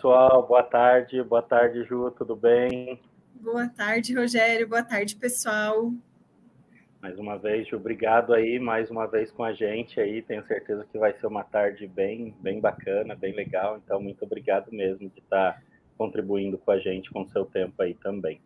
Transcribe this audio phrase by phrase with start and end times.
[0.00, 2.98] Pessoal, boa tarde, boa tarde Ju, tudo bem?
[3.34, 5.92] Boa tarde, Rogério, boa tarde pessoal.
[7.02, 10.86] Mais uma vez, Ju, obrigado aí, mais uma vez com a gente aí, tenho certeza
[10.90, 15.18] que vai ser uma tarde bem, bem bacana, bem legal, então muito obrigado mesmo de
[15.18, 15.62] estar
[15.98, 18.40] contribuindo com a gente com o seu tempo aí também.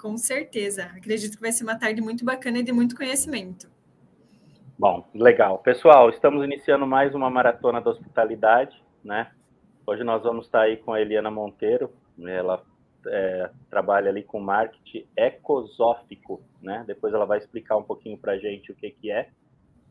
[0.00, 3.70] Com certeza, acredito que vai ser uma tarde muito bacana e de muito conhecimento.
[4.78, 5.58] Bom, legal.
[5.58, 9.30] Pessoal, estamos iniciando mais uma maratona da hospitalidade, né?
[9.90, 11.90] Hoje nós vamos estar aí com a Eliana Monteiro,
[12.24, 12.62] ela
[13.08, 16.84] é, trabalha ali com marketing ecosófico, né?
[16.86, 19.30] Depois ela vai explicar um pouquinho para gente o que que é.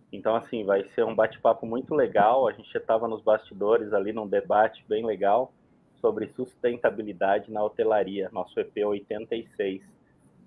[0.10, 2.48] Então, assim, vai ser um bate-papo muito legal.
[2.48, 5.52] A gente estava nos bastidores ali num debate bem legal
[6.00, 9.84] sobre sustentabilidade na hotelaria, nosso EP 86.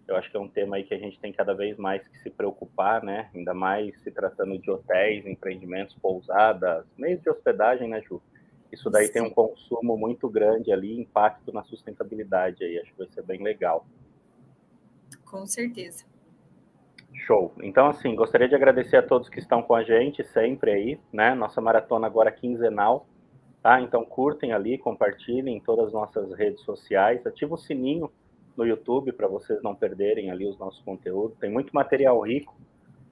[0.09, 2.19] Eu acho que é um tema aí que a gente tem cada vez mais que
[2.21, 3.29] se preocupar, né?
[3.35, 8.19] Ainda mais se tratando de hotéis, empreendimentos, pousadas, meios de hospedagem, né, Ju?
[8.73, 9.13] Isso daí Sim.
[9.13, 12.79] tem um consumo muito grande ali, impacto na sustentabilidade aí.
[12.79, 13.87] Acho que vai ser bem legal.
[15.25, 16.05] Com certeza.
[17.15, 17.53] Show.
[17.63, 21.35] Então, assim, gostaria de agradecer a todos que estão com a gente sempre aí, né?
[21.35, 23.07] Nossa maratona agora quinzenal,
[23.63, 23.81] tá?
[23.81, 28.11] Então, curtem ali, compartilhem em todas as nossas redes sociais, ativa o sininho
[28.57, 31.39] no YouTube para vocês não perderem ali os nossos conteúdos.
[31.39, 32.55] Tem muito material rico.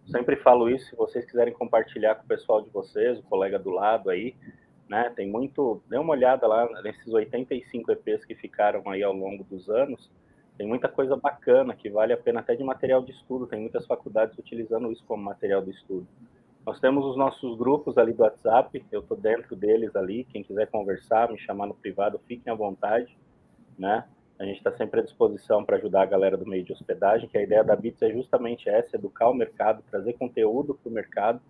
[0.07, 3.71] Sempre falo isso, se vocês quiserem compartilhar com o pessoal de vocês, o colega do
[3.71, 4.35] lado aí,
[4.91, 5.09] né?
[5.15, 9.71] Tem muito, dê uma olhada lá nesses 85 EPs que ficaram aí ao longo dos
[9.71, 10.11] anos.
[10.59, 13.47] Tem muita coisa bacana que vale a pena até de material de estudo.
[13.47, 16.09] Tem muitas faculdades utilizando isso como material de estudo.
[16.67, 20.25] Nós temos os nossos grupos ali do WhatsApp, eu estou dentro deles ali.
[20.25, 23.17] Quem quiser conversar, me chamar no privado, fiquem à vontade,
[23.79, 24.05] né?
[24.41, 27.39] A gente está sempre à disposição para ajudar a galera do meio de hospedagem, que
[27.39, 31.41] a ideia da Bits é justamente essa, educar o mercado, trazer conteúdo para o mercado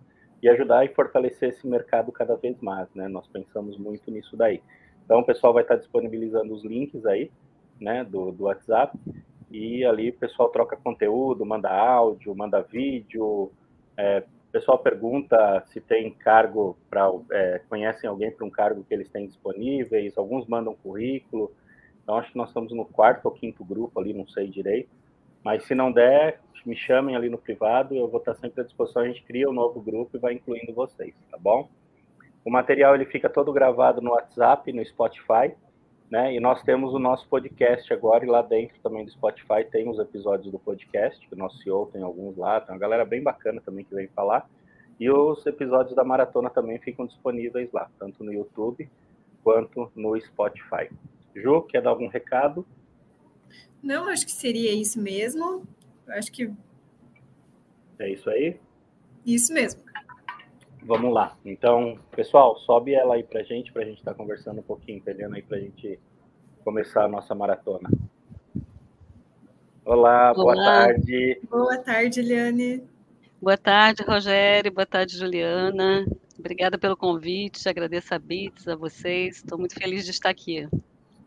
[0.41, 3.07] e ajudar e fortalecer esse mercado cada vez mais, né?
[3.07, 4.61] Nós pensamos muito nisso daí.
[5.05, 7.31] Então, o pessoal vai estar disponibilizando os links aí,
[7.79, 8.97] né, do, do WhatsApp,
[9.49, 13.51] e ali o pessoal troca conteúdo, manda áudio, manda vídeo,
[13.97, 18.93] é, o pessoal pergunta se tem cargo para, é, conhecem alguém para um cargo que
[18.93, 21.51] eles têm disponíveis, alguns mandam currículo,
[22.03, 24.89] então, acho que nós estamos no quarto ou quinto grupo ali, não sei direito.
[25.43, 29.01] Mas se não der, me chamem ali no privado, eu vou estar sempre à disposição.
[29.01, 31.69] A gente cria um novo grupo e vai incluindo vocês, tá bom?
[32.43, 35.55] O material ele fica todo gravado no WhatsApp, no Spotify,
[36.09, 36.33] né?
[36.33, 39.99] E nós temos o nosso podcast agora, e lá dentro também do Spotify tem os
[39.99, 43.61] episódios do podcast, que o nosso CEO tem alguns lá, tem uma galera bem bacana
[43.61, 44.49] também que vem falar.
[44.99, 48.89] E os episódios da maratona também ficam disponíveis lá, tanto no YouTube
[49.43, 50.89] quanto no Spotify.
[51.35, 52.65] Ju, quer dar algum recado?
[53.81, 55.67] Não, acho que seria isso mesmo.
[56.07, 56.51] Acho que.
[57.99, 58.59] É isso aí?
[59.25, 59.81] Isso mesmo.
[60.83, 61.37] Vamos lá.
[61.45, 65.35] Então, pessoal, sobe ela aí pra gente, pra gente estar tá conversando um pouquinho, entendendo
[65.35, 65.99] aí pra gente
[66.63, 67.89] começar a nossa maratona.
[69.85, 71.39] Olá, Olá, boa tarde.
[71.49, 72.83] Boa tarde, Eliane.
[73.41, 74.71] Boa tarde, Rogério.
[74.71, 76.05] Boa tarde, Juliana.
[76.37, 77.67] Obrigada pelo convite.
[77.67, 79.37] Agradeço a Bits, a vocês.
[79.37, 80.67] Estou muito feliz de estar aqui.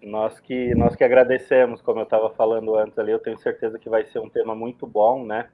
[0.05, 3.89] Nós que, nós que agradecemos, como eu estava falando antes ali, eu tenho certeza que
[3.89, 5.49] vai ser um tema muito bom, né?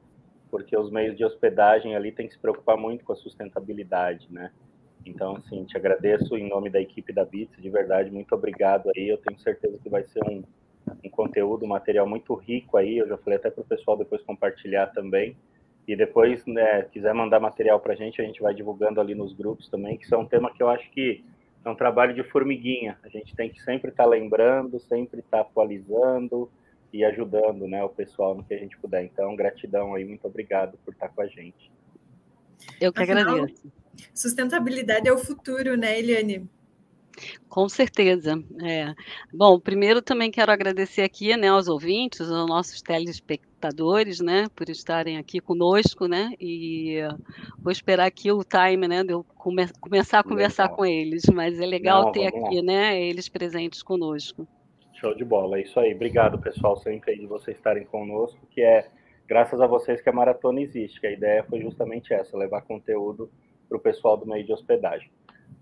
[0.50, 4.50] Porque os meios de hospedagem ali têm que se preocupar muito com a sustentabilidade, né?
[5.06, 9.08] Então, assim, te agradeço em nome da equipe da Bits, de verdade, muito obrigado aí.
[9.08, 10.42] Eu tenho certeza que vai ser um,
[11.04, 12.98] um conteúdo, um material muito rico aí.
[12.98, 15.36] Eu já falei até para o pessoal depois compartilhar também.
[15.86, 19.32] E depois, né, quiser mandar material para a gente, a gente vai divulgando ali nos
[19.32, 21.24] grupos também, que são um tema que eu acho que
[21.64, 22.98] é um trabalho de formiguinha.
[23.02, 26.50] A gente tem que sempre estar tá lembrando, sempre estar tá atualizando
[26.92, 29.04] e ajudando né, o pessoal no que a gente puder.
[29.04, 31.70] Então, gratidão aí, muito obrigado por estar com a gente.
[32.80, 33.72] Eu que Afinal, agradeço.
[34.14, 36.48] Sustentabilidade é o futuro, né, Eliane?
[37.48, 38.42] Com certeza.
[38.62, 38.94] É.
[39.32, 43.49] Bom, primeiro também quero agradecer aqui né, aos ouvintes, aos nossos telespectadores,
[44.22, 46.98] né, por estarem aqui conosco, né, e
[47.58, 50.76] vou esperar aqui o time, né, de eu come começar a conversar legal.
[50.76, 52.62] com eles, mas é legal Não, ter aqui, lá.
[52.62, 54.46] né, eles presentes conosco.
[54.94, 55.94] Show de bola, é isso aí.
[55.94, 58.88] Obrigado, pessoal, sempre de vocês estarem conosco, que é
[59.26, 63.30] graças a vocês que a maratona existe, que a ideia foi justamente essa, levar conteúdo
[63.68, 65.08] para o pessoal do meio de hospedagem.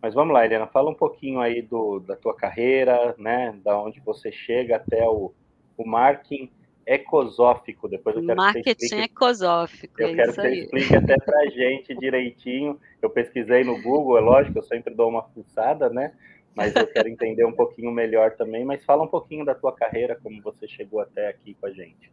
[0.00, 3.58] Mas vamos lá, Helena, fala um pouquinho aí do, da tua carreira, né?
[3.62, 5.32] Da onde você chega até o,
[5.76, 6.50] o marketing
[6.88, 7.88] ecosófico.
[7.88, 10.02] Depois eu quero marketing que explique, ecosófico.
[10.02, 12.80] Eu é quero que você explique até para a gente direitinho.
[13.02, 16.12] Eu pesquisei no Google, é lógico, eu sempre dou uma fuçada, né?
[16.54, 18.64] Mas eu quero entender um pouquinho melhor também.
[18.64, 22.10] Mas fala um pouquinho da tua carreira, como você chegou até aqui com a gente.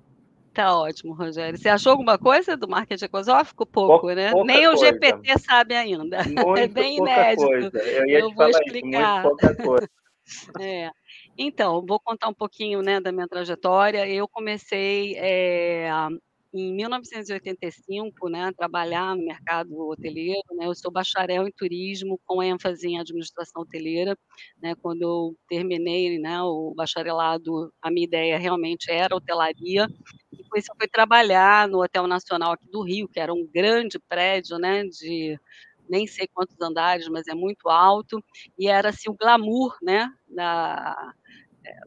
[0.54, 1.58] Tá ótimo, Rogério.
[1.58, 3.66] Você achou alguma coisa do marketing ecosófico?
[3.66, 4.32] Pouco, né?
[4.46, 6.20] Nem o GPT sabe ainda.
[6.28, 7.48] Muito, é bem inédito.
[7.48, 7.78] Coisa.
[7.78, 9.20] Eu, eu vou explicar.
[9.20, 9.90] Isso, muito pouca coisa.
[10.60, 10.90] É.
[11.38, 14.08] Então, vou contar um pouquinho, né, da minha trajetória.
[14.08, 15.90] Eu comecei, eh,
[16.54, 20.66] em 1985, né, a trabalhar no mercado hoteleiro, né.
[20.68, 24.18] Eu sou bacharel em turismo, com ênfase em administração hoteleira,
[24.62, 24.76] né.
[24.82, 29.88] Quando eu terminei, né, o bacharelado, a minha ideia realmente era hotelaria,
[30.56, 34.58] isso eu fui trabalhar no Hotel Nacional aqui do Rio, que era um grande prédio,
[34.58, 35.38] né, de
[35.90, 38.24] nem sei quantos andares, mas é muito alto,
[38.60, 41.14] e era, assim, o glamour, né, da,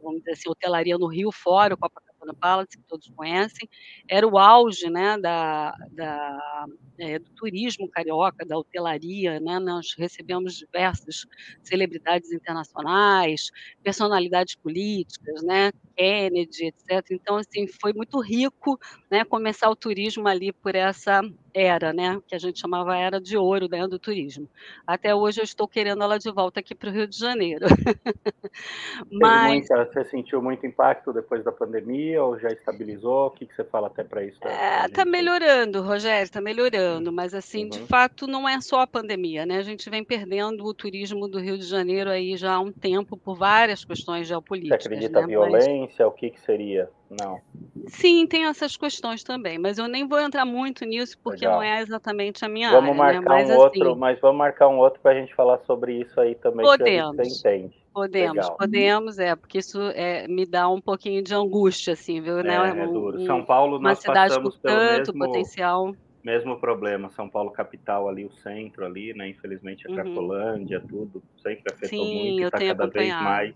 [0.02, 3.68] vamos dizer assim, hotelaria no Rio, fora o Copacabana Palace, que todos conhecem,
[4.08, 6.66] era o auge, né, da da
[6.98, 11.24] eh, do turismo carioca, da hotelaria, né, nós recebemos diversas
[11.62, 13.50] celebridades internacionais,
[13.82, 17.06] personalidades políticas, né, Kennedy, etc.
[17.12, 18.78] Então, assim, foi muito rico,
[19.10, 21.20] né, começar o turismo ali por essa
[21.60, 24.48] era, né, que a gente chamava era de ouro, né, do turismo.
[24.86, 27.66] Até hoje eu estou querendo ela de volta aqui para o Rio de Janeiro.
[29.10, 29.68] Mas...
[29.68, 33.26] Muita, você sentiu muito impacto depois da pandemia ou já estabilizou?
[33.26, 34.38] O que, que você fala até para isso?
[34.46, 37.70] É, tá melhorando, Rogério, está melhorando, mas assim, uhum.
[37.70, 39.56] de fato, não é só a pandemia, né?
[39.56, 43.16] A gente vem perdendo o turismo do Rio de Janeiro aí já há um tempo
[43.16, 44.82] por várias questões geopolíticas.
[44.82, 45.26] Você acredita né?
[45.26, 46.06] violência?
[46.06, 46.08] Mas...
[46.08, 46.90] O que, que seria?
[47.10, 47.40] Não.
[47.86, 51.56] Sim, tem essas questões também, mas eu nem vou entrar muito nisso porque Legal.
[51.56, 53.20] não é exatamente a minha vamos área.
[53.20, 53.24] Marcar né?
[53.28, 56.20] mas, um assim, outro, mas vamos marcar um outro para a gente falar sobre isso
[56.20, 56.66] aí também.
[56.66, 57.16] Podemos.
[57.16, 57.88] Que você entende.
[57.94, 58.56] Podemos, Legal.
[58.56, 62.42] podemos, é, porque isso é, me dá um pouquinho de angústia, assim, viu?
[62.44, 62.54] Né?
[62.54, 62.84] É, né?
[62.84, 63.24] é duro.
[63.24, 65.96] São Paulo, uma nós cidade passamos com tanto mesmo, potencial.
[66.22, 69.28] Mesmo problema, São Paulo capital ali, o centro ali, né?
[69.30, 69.96] Infelizmente a uhum.
[69.96, 70.86] Cracolândia, uhum.
[70.86, 73.54] tudo, sempre afetou Sim, muito, está cada vez mais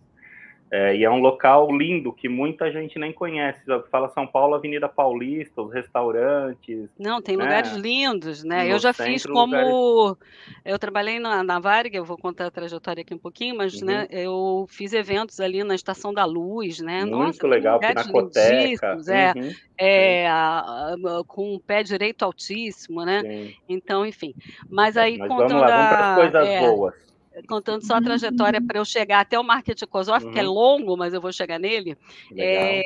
[0.74, 3.60] é, e é um local lindo que muita gente nem conhece.
[3.90, 6.88] Fala São Paulo, Avenida Paulista, os restaurantes.
[6.98, 7.44] Não, tem né?
[7.44, 8.64] lugares lindos, né?
[8.64, 9.54] No eu já fiz como.
[9.54, 10.16] Lugares...
[10.64, 13.92] Eu trabalhei na, na Varg, eu vou contar a trajetória aqui um pouquinho, mas né,
[13.92, 14.00] uhum.
[14.00, 17.04] né, eu fiz eventos ali na Estação da Luz, né?
[17.04, 18.98] Muito Nossa, legal, Pinacoteca.
[19.08, 19.50] É, uhum.
[19.76, 23.20] é a, a, com um pé direito altíssimo, né?
[23.20, 23.54] Sim.
[23.68, 24.34] Então, enfim.
[24.70, 25.48] Mas aí mas contando.
[25.50, 27.11] Vamos lá, vamos para as coisas é, boas
[27.46, 30.32] contando só a trajetória para eu chegar até o marketing Kosoff, uhum.
[30.32, 30.52] que é uhum.
[30.52, 31.96] longo, mas eu vou chegar nele.
[32.36, 32.82] É,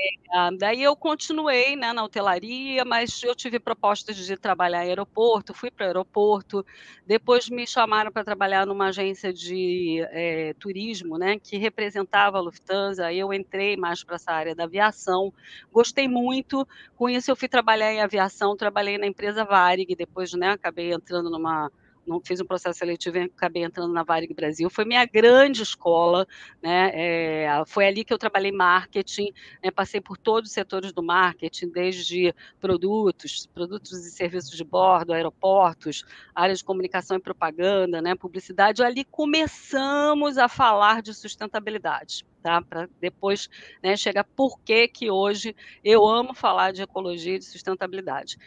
[0.58, 5.70] daí eu continuei né, na hotelaria, mas eu tive propostas de trabalhar em aeroporto, fui
[5.70, 6.64] para o aeroporto,
[7.06, 13.12] depois me chamaram para trabalhar numa agência de é, turismo, né, que representava a Lufthansa,
[13.12, 15.32] eu entrei mais para essa área da aviação,
[15.72, 16.66] gostei muito,
[16.96, 21.30] com isso eu fui trabalhar em aviação, trabalhei na empresa Varig, depois né, acabei entrando
[21.30, 21.70] numa
[22.06, 24.70] não fiz um processo seletivo e acabei entrando na Varig Brasil.
[24.70, 26.26] Foi minha grande escola,
[26.62, 26.90] né?
[26.94, 29.32] É, foi ali que eu trabalhei marketing,
[29.62, 29.70] né?
[29.70, 36.04] passei por todos os setores do marketing, desde produtos, produtos e serviços de bordo, aeroportos,
[36.34, 38.14] área de comunicação e propaganda, né?
[38.14, 38.82] publicidade.
[38.82, 42.62] Ali começamos a falar de sustentabilidade tá?
[42.62, 43.50] Para depois
[43.82, 48.38] né, chegar por que que hoje eu amo falar de ecologia e de sustentabilidade.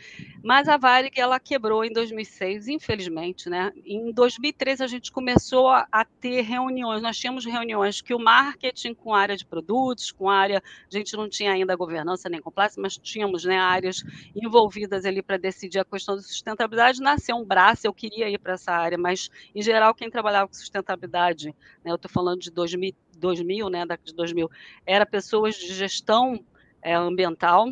[0.42, 3.74] Mas a Varig ela quebrou em 2006, infelizmente, né?
[3.86, 7.02] Em 2013 a gente começou a, a, ter reuniões.
[7.02, 10.98] Nós tínhamos reuniões que o marketing com a área de produtos, com a área, a
[10.98, 14.02] gente não tinha ainda governança nem compliance, mas tínhamos né, áreas
[14.34, 17.02] envolvidas ali para decidir a questão da sustentabilidade.
[17.02, 20.54] Nasceu um braço, eu queria ir para essa área, mas em geral quem trabalhava com
[20.54, 21.54] sustentabilidade,
[21.84, 24.50] né, eu estou falando de 2000 2000, né, década de 2000,
[24.86, 26.44] era pessoas de gestão
[26.82, 27.68] é, ambiental,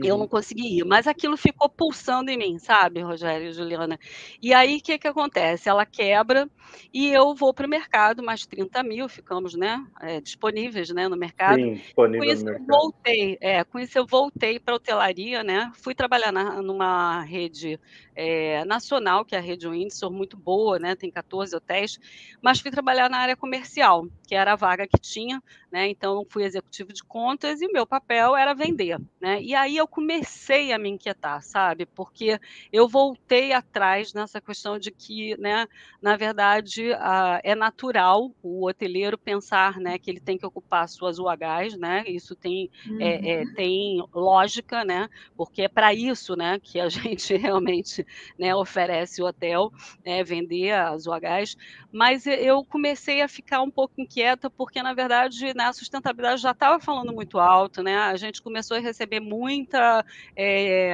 [0.00, 0.06] Uhum.
[0.06, 3.98] Eu não consegui ir, mas aquilo ficou pulsando em mim, sabe, Rogério e Juliana?
[4.40, 5.68] E aí, o que, que acontece?
[5.68, 6.48] Ela quebra
[6.92, 11.16] e eu vou para o mercado, mais 30 mil ficamos né, é, disponíveis né, no
[11.16, 11.60] mercado.
[11.60, 15.42] Sim, disponível com isso no eu voltei, é, com isso eu voltei para a hotelaria,
[15.42, 15.70] né?
[15.74, 17.78] Fui trabalhar na, numa rede
[18.22, 20.94] é, nacional, que é a rede Windsor, muito boa, né?
[20.94, 21.98] Tem 14 hotéis,
[22.42, 25.88] mas fui trabalhar na área comercial, que era a vaga que tinha, né?
[25.88, 29.40] Então fui executivo de contas e o meu papel era vender, né?
[29.40, 31.86] E aí eu comecei a me inquietar, sabe?
[31.86, 32.38] Porque
[32.70, 35.66] eu voltei atrás nessa questão de que, né,
[36.02, 41.18] na verdade, a, é natural o hoteleiro pensar, né, que ele tem que ocupar suas
[41.18, 42.04] UHs, né?
[42.06, 43.00] Isso tem, uhum.
[43.00, 43.54] é, é, uhum.
[43.54, 45.08] tem lógica, né?
[45.34, 48.06] Porque é para isso, né, que a gente realmente,
[48.38, 49.72] né, oferece o hotel,
[50.04, 51.56] né, vender as UHs.
[51.92, 56.52] Mas eu comecei a ficar um pouco inquieta porque, na verdade, né, a sustentabilidade já
[56.52, 57.96] estava falando muito alto, né?
[57.96, 60.04] A gente começou a receber muita,
[60.36, 60.92] é,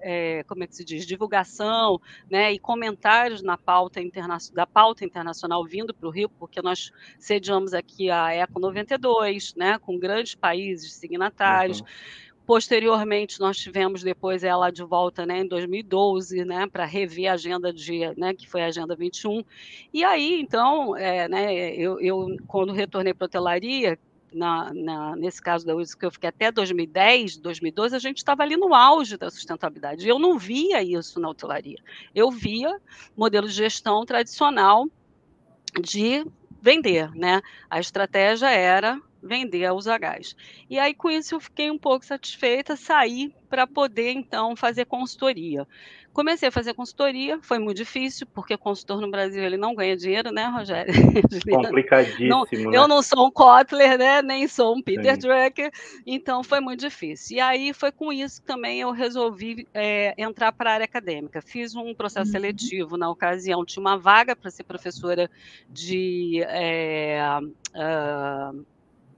[0.00, 2.00] é, como é que se diz, divulgação,
[2.30, 2.52] né?
[2.52, 4.00] E comentários na pauta
[4.52, 9.78] da pauta internacional vindo para o Rio, porque nós sediamos aqui a Eco 92, né?
[9.78, 11.80] Com grandes países signatários.
[11.80, 11.86] Uhum
[12.46, 17.72] Posteriormente, nós tivemos depois ela de volta né, em 2012, né, para rever a agenda
[17.72, 19.44] de, né, que foi a Agenda 21.
[19.92, 23.98] E aí, então, é, né, eu, eu, quando retornei para a hotelaria,
[24.34, 28.42] na, na, nesse caso da UIS, que eu fiquei até 2010, 2012, a gente estava
[28.42, 30.08] ali no auge da sustentabilidade.
[30.08, 31.78] Eu não via isso na hotelaria.
[32.14, 32.80] Eu via
[33.16, 34.86] modelo de gestão tradicional
[35.80, 36.24] de
[36.60, 37.40] vender, né?
[37.68, 40.34] A estratégia era vender a Usagás.
[40.68, 45.66] E aí, com isso, eu fiquei um pouco satisfeita, saí para poder, então, fazer consultoria.
[46.12, 50.30] Comecei a fazer consultoria, foi muito difícil, porque consultor no Brasil ele não ganha dinheiro,
[50.30, 50.92] né, Rogério?
[51.50, 52.28] Complicadíssimo.
[52.28, 52.76] Não, né?
[52.76, 54.20] Eu não sou um Kotler, né?
[54.20, 55.20] Nem sou um Peter Sim.
[55.20, 55.70] Drucker,
[56.06, 57.38] então foi muito difícil.
[57.38, 61.40] E aí foi com isso que também eu resolvi é, entrar para a área acadêmica.
[61.40, 62.32] Fiz um processo uhum.
[62.32, 65.30] seletivo na ocasião, tinha uma vaga para ser professora
[65.70, 66.42] de.
[66.46, 67.22] É,
[67.74, 68.71] uh,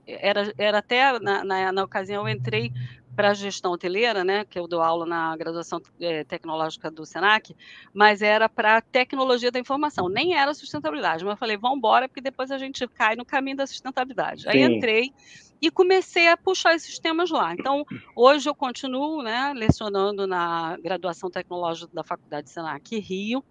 [0.07, 2.71] era, era até na, na, na ocasião eu entrei
[3.15, 7.55] para a gestão hoteleira, né, que eu dou aula na graduação é, tecnológica do Senac,
[7.93, 11.23] mas era para tecnologia da informação, nem era sustentabilidade.
[11.23, 14.41] Mas eu falei, vamos embora, porque depois a gente cai no caminho da sustentabilidade.
[14.41, 14.49] Sim.
[14.49, 15.13] Aí entrei
[15.65, 17.53] e comecei a puxar esses temas lá.
[17.53, 17.83] Então,
[18.15, 23.43] hoje eu continuo né, lecionando na graduação tecnológica da Faculdade Senac Rio.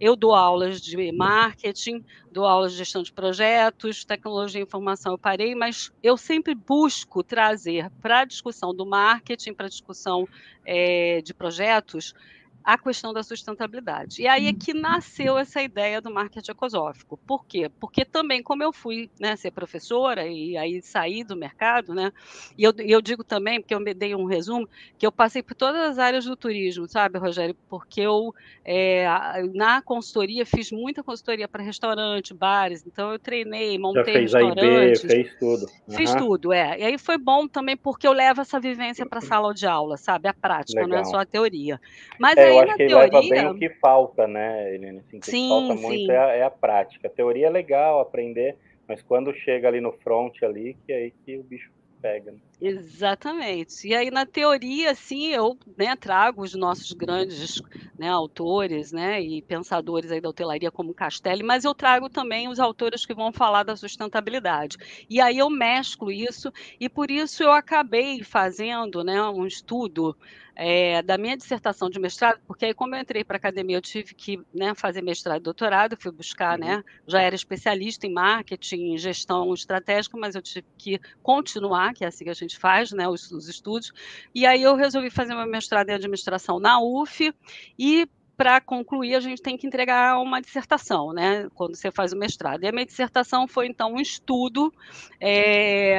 [0.00, 5.18] Eu dou aulas de marketing, dou aulas de gestão de projetos, tecnologia e informação eu
[5.18, 10.26] parei, mas eu sempre busco trazer para a discussão do marketing, para a discussão
[10.66, 12.14] é, de projetos,
[12.62, 14.22] a questão da sustentabilidade.
[14.22, 17.16] E aí é que nasceu essa ideia do marketing ecosófico.
[17.26, 17.70] Por quê?
[17.80, 22.12] Porque também, como eu fui né, ser professora e aí saí do mercado, né,
[22.56, 25.54] e eu, eu digo também, porque eu me dei um resumo, que eu passei por
[25.54, 27.56] todas as áreas do turismo, sabe, Rogério?
[27.68, 29.06] Porque eu, é,
[29.54, 35.04] na consultoria, fiz muita consultoria para restaurante, bares, então eu treinei, montei Já fez restaurantes.
[35.04, 35.66] A fez tudo.
[35.88, 35.96] Uhum.
[35.96, 36.78] Fiz tudo, é.
[36.78, 39.96] E aí foi bom também porque eu levo essa vivência para a sala de aula,
[39.96, 40.28] sabe?
[40.28, 40.88] A prática, Legal.
[40.88, 41.80] não é só a teoria.
[42.18, 42.98] Mas é, eu acho que teoria...
[42.98, 44.98] leva bem o que falta, né, Helene?
[44.98, 45.82] Assim, o que sim, falta sim.
[45.82, 47.08] muito é a, é a, prática.
[47.08, 51.12] A teoria é legal aprender, mas quando chega ali no front ali, que é aí
[51.24, 52.32] que o bicho pega.
[52.32, 52.38] Né?
[52.62, 53.88] Exatamente.
[53.88, 57.58] E aí, na teoria, sim, eu né, trago os nossos grandes
[57.98, 62.60] né, autores né, e pensadores aí da hotelaria, como Castelli, mas eu trago também os
[62.60, 64.76] autores que vão falar da sustentabilidade.
[65.08, 70.14] E aí eu mesclo isso, e por isso eu acabei fazendo né, um estudo
[70.54, 73.82] é, da minha dissertação de mestrado, porque aí, como eu entrei para a academia, eu
[73.82, 76.76] tive que né, fazer mestrado e doutorado, fui buscar, né, uhum.
[76.78, 82.04] né, já era especialista em marketing, em gestão estratégica, mas eu tive que continuar, que
[82.04, 83.92] é assim que a gente faz, né, os, os estudos,
[84.34, 87.32] e aí eu resolvi fazer meu mestrado em administração na UF,
[87.78, 91.46] e para concluir, a gente tem que entregar uma dissertação, né?
[91.54, 92.64] Quando você faz o mestrado.
[92.64, 94.72] E a minha dissertação foi, então, um estudo
[95.20, 95.98] é,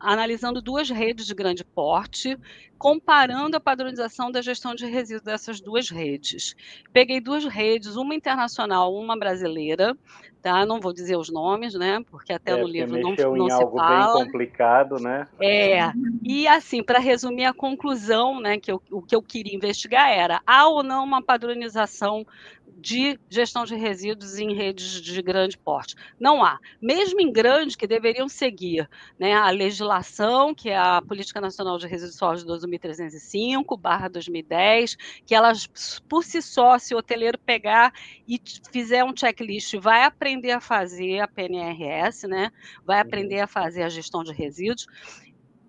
[0.00, 2.36] analisando duas redes de grande porte,
[2.78, 6.54] comparando a padronização da gestão de resíduos dessas duas redes.
[6.92, 9.96] Peguei duas redes, uma internacional, uma brasileira,
[10.42, 10.64] tá?
[10.64, 12.04] Não vou dizer os nomes, né?
[12.10, 14.14] Porque até é, no livro não, não se algo fala.
[14.14, 15.26] bem complicado, né?
[15.40, 15.92] É.
[16.22, 20.40] E assim, para resumir a conclusão, né, que eu, o que eu queria investigar era
[20.46, 22.26] há ou não uma padronização
[22.78, 25.94] de gestão de resíduos em redes de grande porte.
[26.20, 26.58] Não há.
[26.80, 31.86] Mesmo em grande, que deveriam seguir né, a legislação, que é a Política Nacional de
[31.86, 35.66] Resíduos Sólidos 2305, barra 2010, que elas,
[36.08, 37.92] por si só, se o hoteleiro pegar
[38.26, 42.50] e fizer um checklist, vai aprender a fazer a PNRS, né,
[42.84, 43.02] vai uhum.
[43.02, 44.86] aprender a fazer a gestão de resíduos,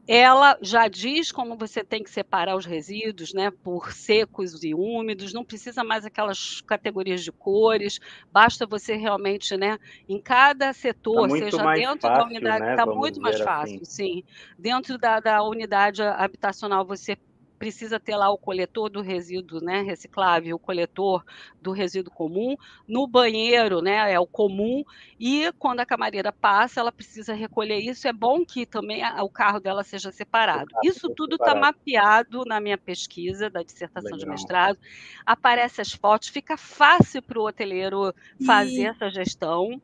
[0.07, 5.33] ela já diz como você tem que separar os resíduos, né, por secos e úmidos,
[5.33, 7.99] não precisa mais aquelas categorias de cores,
[8.31, 12.93] basta você realmente, né, em cada setor, tá seja dentro fácil, da unidade, está né,
[12.93, 13.85] muito mais fácil, assim.
[13.85, 14.23] sim.
[14.57, 17.17] Dentro da, da unidade habitacional, você
[17.57, 21.23] precisa ter lá o coletor do resíduo né, reciclável, o coletor
[21.61, 22.55] do resíduo comum.
[22.87, 24.83] No banheiro, né, é o comum.
[25.19, 28.07] E quando a camareira passa, ela precisa recolher isso.
[28.07, 30.67] É bom que também o carro dela seja separado.
[30.83, 34.19] Isso tudo está mapeado na minha pesquisa da dissertação Legal.
[34.19, 34.79] de mestrado.
[35.25, 38.13] Aparece as fotos, fica fácil para o hoteleiro
[38.45, 38.85] fazer e...
[38.85, 39.81] essa gestão.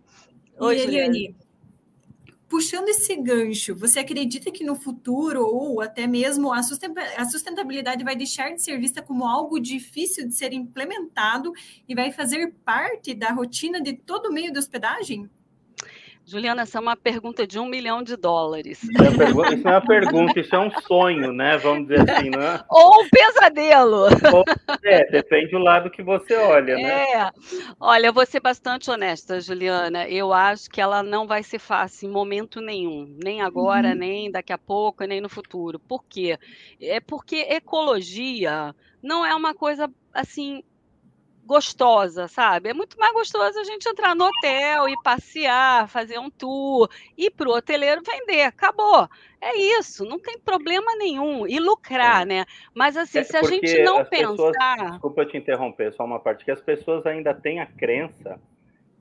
[0.60, 1.36] Oi, Eliane,
[2.53, 8.53] puxando esse gancho, você acredita que no futuro, ou até mesmo a sustentabilidade vai deixar
[8.53, 11.51] de ser vista como algo difícil de ser implementado
[11.89, 15.27] e vai fazer parte da rotina de todo o meio de hospedagem?
[16.25, 18.82] Juliana, essa é uma pergunta de um milhão de dólares.
[18.84, 21.58] Isso, é pergunta, isso não é uma pergunta, isso é um sonho, né?
[21.58, 22.63] Vamos dizer assim, não é?
[22.72, 24.08] Ou um pesadelo.
[24.34, 24.44] Ou,
[24.84, 27.12] é, depende do lado que você olha, né?
[27.12, 27.32] É.
[27.80, 30.08] Olha, eu vou ser bastante honesta, Juliana.
[30.08, 33.18] Eu acho que ela não vai ser fácil em momento nenhum.
[33.22, 33.96] Nem agora, uhum.
[33.96, 35.77] nem daqui a pouco, nem no futuro.
[35.77, 36.38] Por quê?
[36.82, 40.63] É porque ecologia não é uma coisa assim
[41.45, 42.69] gostosa, sabe?
[42.69, 47.31] É muito mais gostoso a gente entrar no hotel e passear, fazer um tour, ir
[47.31, 48.43] para o hoteleiro vender.
[48.43, 49.07] Acabou.
[49.41, 51.45] É isso, não tem problema nenhum.
[51.45, 52.25] E lucrar, é.
[52.25, 52.45] né?
[52.73, 54.77] Mas assim, é, se a gente não pensar.
[54.77, 58.39] Pessoas, desculpa te interromper, só uma parte, que as pessoas ainda têm a crença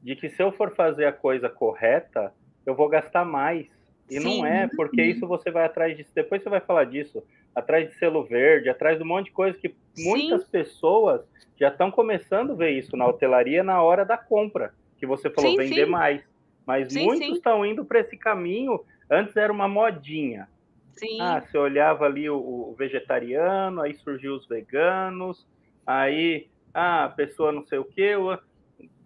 [0.02, 2.34] de que se eu for fazer a coisa correta,
[2.66, 3.66] eu vou gastar mais.
[4.10, 4.40] E Sim.
[4.40, 5.08] não é, porque uhum.
[5.08, 6.10] isso você vai atrás disso.
[6.12, 7.22] Depois você vai falar disso,
[7.54, 10.50] atrás de selo verde, atrás de um monte de coisa que muitas Sim.
[10.50, 11.22] pessoas
[11.58, 15.50] já estão começando a ver isso na hotelaria na hora da compra, que você falou
[15.52, 15.90] sim, vender sim.
[15.90, 16.22] mais.
[16.66, 18.80] Mas sim, muitos estão indo para esse caminho.
[19.10, 20.48] Antes era uma modinha.
[21.20, 25.46] Ah, você olhava ali o, o, vegetariano, aí surgiu os veganos,
[25.86, 28.12] aí ah, a pessoa não sei o quê.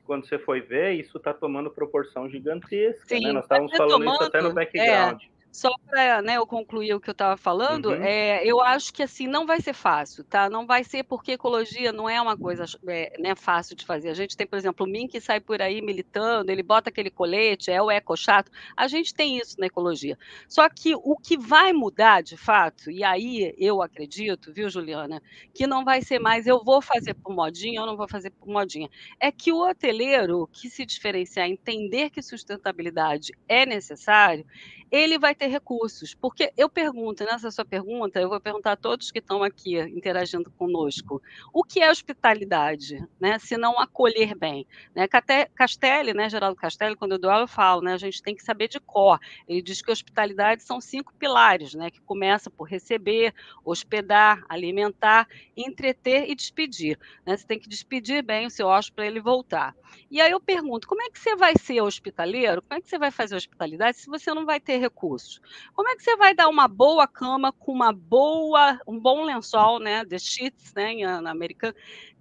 [0.04, 3.18] Quando você foi ver, isso está tomando proporção gigantesca.
[3.18, 3.32] Né?
[3.32, 5.22] Nós estávamos tá falando tomando, isso até no background.
[5.22, 8.02] É só para né, eu concluir o que eu estava falando, uhum.
[8.02, 10.50] é, eu acho que assim não vai ser fácil, tá?
[10.50, 14.10] Não vai ser porque ecologia não é uma coisa é, né, fácil de fazer.
[14.10, 17.08] A gente tem, por exemplo, o Min que sai por aí militando, ele bota aquele
[17.08, 18.52] colete, é o eco chato.
[18.76, 20.18] A gente tem isso na ecologia.
[20.46, 25.22] Só que o que vai mudar de fato, e aí eu acredito, viu, Juliana,
[25.54, 28.46] que não vai ser mais eu vou fazer por modinha ou não vou fazer por
[28.46, 28.90] modinha.
[29.18, 34.44] É que o hoteleiro que se diferenciar, entender que sustentabilidade é necessário,
[34.90, 36.14] ele vai ter recursos.
[36.14, 40.50] Porque eu pergunto, nessa sua pergunta, eu vou perguntar a todos que estão aqui interagindo
[40.52, 43.38] conosco, o que é hospitalidade, né?
[43.38, 44.66] se não acolher bem?
[44.94, 45.06] Né?
[45.54, 48.42] Castelli, né, Geraldo Castelli, quando eu dou aula, eu falo, né, a gente tem que
[48.42, 49.18] saber de cor.
[49.48, 56.30] Ele diz que hospitalidade são cinco pilares, né, que começa por receber, hospedar, alimentar, entreter
[56.30, 56.98] e despedir.
[57.24, 57.36] Né?
[57.36, 59.74] Você tem que despedir bem o seu hóspede para ele voltar.
[60.10, 62.62] E aí eu pergunto, como é que você vai ser hospitaleiro?
[62.62, 65.40] Como é que você vai fazer hospitalidade se você não vai ter recursos?
[65.74, 69.78] Como é que você vai dar uma boa cama com uma boa, um bom lençol,
[69.78, 71.74] né, de sheets, né, na americana,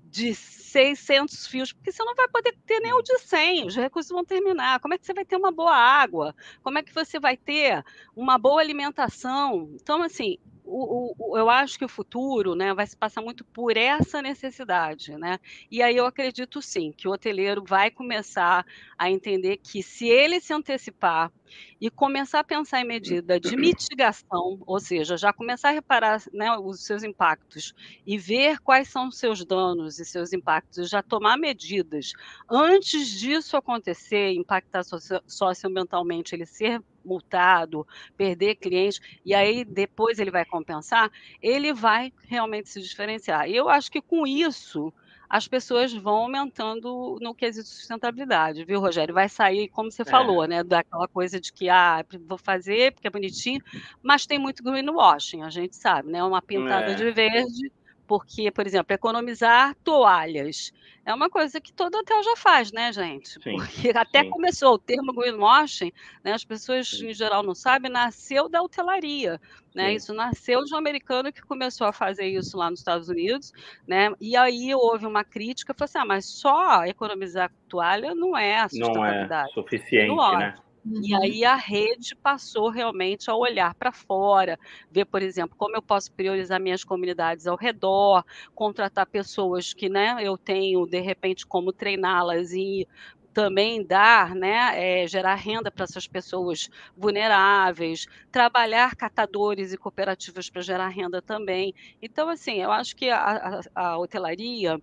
[0.04, 4.12] de 600 fios, porque você não vai poder ter nem o de 100, os recursos
[4.12, 4.80] vão terminar.
[4.80, 6.34] Como é que você vai ter uma boa água?
[6.64, 7.84] Como é que você vai ter
[8.16, 9.70] uma boa alimentação?
[9.74, 13.78] Então, assim, o, o, eu acho que o futuro né, vai se passar muito por
[13.78, 15.16] essa necessidade.
[15.18, 15.40] Né?
[15.70, 18.66] E aí eu acredito sim que o hoteleiro vai começar
[18.98, 21.32] a entender que se ele se antecipar
[21.80, 26.52] e começar a pensar em medida de mitigação, ou seja, já começar a reparar né,
[26.58, 27.74] os seus impactos
[28.06, 32.14] e ver quais são os seus danos e seus impactos, já tomar medidas
[32.50, 34.84] antes disso acontecer, impactar
[35.28, 37.88] socioambientalmente, ele ser multado,
[38.18, 43.50] perder clientes, e aí depois ele vai compensar, ele vai realmente se diferenciar.
[43.50, 44.94] E eu acho que com isso
[45.30, 49.14] as pessoas vão aumentando no quesito sustentabilidade, viu, Rogério?
[49.14, 50.06] Vai sair, como você é.
[50.06, 53.62] falou, né, daquela coisa de que, ah, vou fazer porque é bonitinho,
[54.02, 56.24] mas tem muito greenwashing, a gente sabe, né?
[56.24, 56.96] Uma pintada é.
[56.96, 57.72] de verde
[58.08, 60.72] porque, por exemplo, economizar toalhas
[61.06, 63.30] é uma coisa que todo hotel já faz, né, gente?
[63.42, 64.30] Sim, porque até sim.
[64.30, 65.92] começou o termo greenwashing,
[66.24, 67.10] né, as pessoas sim.
[67.10, 69.40] em geral não sabem, nasceu da hotelaria,
[69.74, 69.94] né?
[69.94, 73.52] Isso nasceu de um americano que começou a fazer isso lá nos Estados Unidos,
[73.88, 74.12] né?
[74.20, 78.70] E aí houve uma crítica, falou assim, ah, mas só economizar toalha não é a
[78.70, 79.52] sustentabilidade.
[79.56, 80.56] Não é suficiente, né?
[80.86, 81.02] Uhum.
[81.04, 84.58] E aí a rede passou realmente a olhar para fora,
[84.92, 90.16] ver, por exemplo, como eu posso priorizar minhas comunidades ao redor, contratar pessoas que né,
[90.22, 92.88] eu tenho, de repente, como treiná-las e
[93.34, 100.62] também dar, né, é, gerar renda para essas pessoas vulneráveis, trabalhar catadores e cooperativas para
[100.62, 101.74] gerar renda também.
[102.02, 104.80] Então, assim, eu acho que a, a, a hotelaria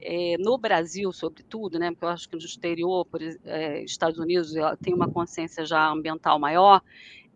[0.00, 4.54] é, no Brasil, sobretudo, né, porque eu acho que no exterior, por é, Estados Unidos,
[4.56, 6.82] ela tem uma consciência já ambiental maior,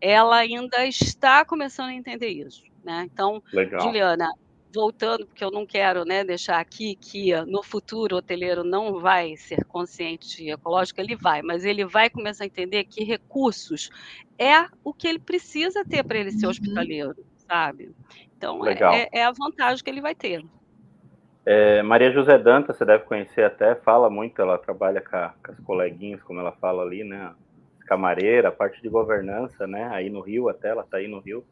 [0.01, 2.63] ela ainda está começando a entender isso.
[2.83, 3.07] Né?
[3.11, 3.81] Então, Legal.
[3.81, 4.29] Juliana,
[4.73, 9.37] voltando, porque eu não quero né, deixar aqui que no futuro o hoteleiro não vai
[9.37, 13.89] ser consciente ecológico, ele vai, mas ele vai começar a entender que recursos
[14.37, 16.51] é o que ele precisa ter para ele ser uhum.
[16.51, 17.95] hospitaleiro, sabe?
[18.37, 20.43] Então, é, é, é a vantagem que ele vai ter.
[21.45, 25.51] É, Maria José Danta, você deve conhecer até, fala muito, ela trabalha com, a, com,
[25.51, 27.33] as coleguinhas, como ela fala ali, né?
[27.85, 29.87] Camareira, parte de governança, né?
[29.91, 31.45] Aí no Rio até, ela está aí no Rio.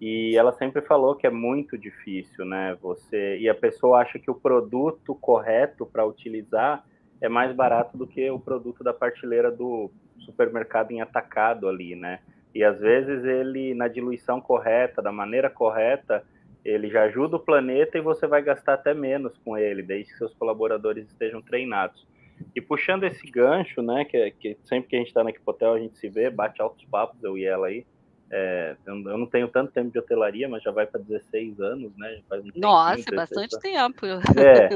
[0.00, 2.76] E ela sempre falou que é muito difícil, né?
[2.82, 6.84] Você e a pessoa acha que o produto correto para utilizar
[7.20, 9.90] é mais barato do que o produto da partilheira do,
[10.20, 12.20] supermercado em atacado ali, né?
[12.54, 16.24] E às vezes ele, na diluição correta, da maneira correta,
[16.64, 20.18] ele já ajuda o planeta e você vai gastar até menos com ele, desde que
[20.18, 22.06] seus colaboradores estejam treinados.
[22.54, 25.78] E puxando esse gancho, né, que, que sempre que a gente está na Equipotel a
[25.78, 27.84] gente se vê, bate altos papos, eu e ela aí.
[28.32, 32.20] É, eu, não tenho tanto tempo de hotelaria, mas já vai para 16 anos, né?
[32.32, 34.06] Um Nossa, bastante tempo.
[34.38, 34.68] É,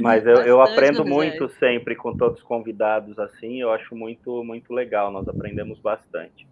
[0.00, 4.72] mas eu, eu aprendo muito sempre com todos os convidados assim, eu acho muito, muito
[4.72, 6.46] legal, nós aprendemos bastante.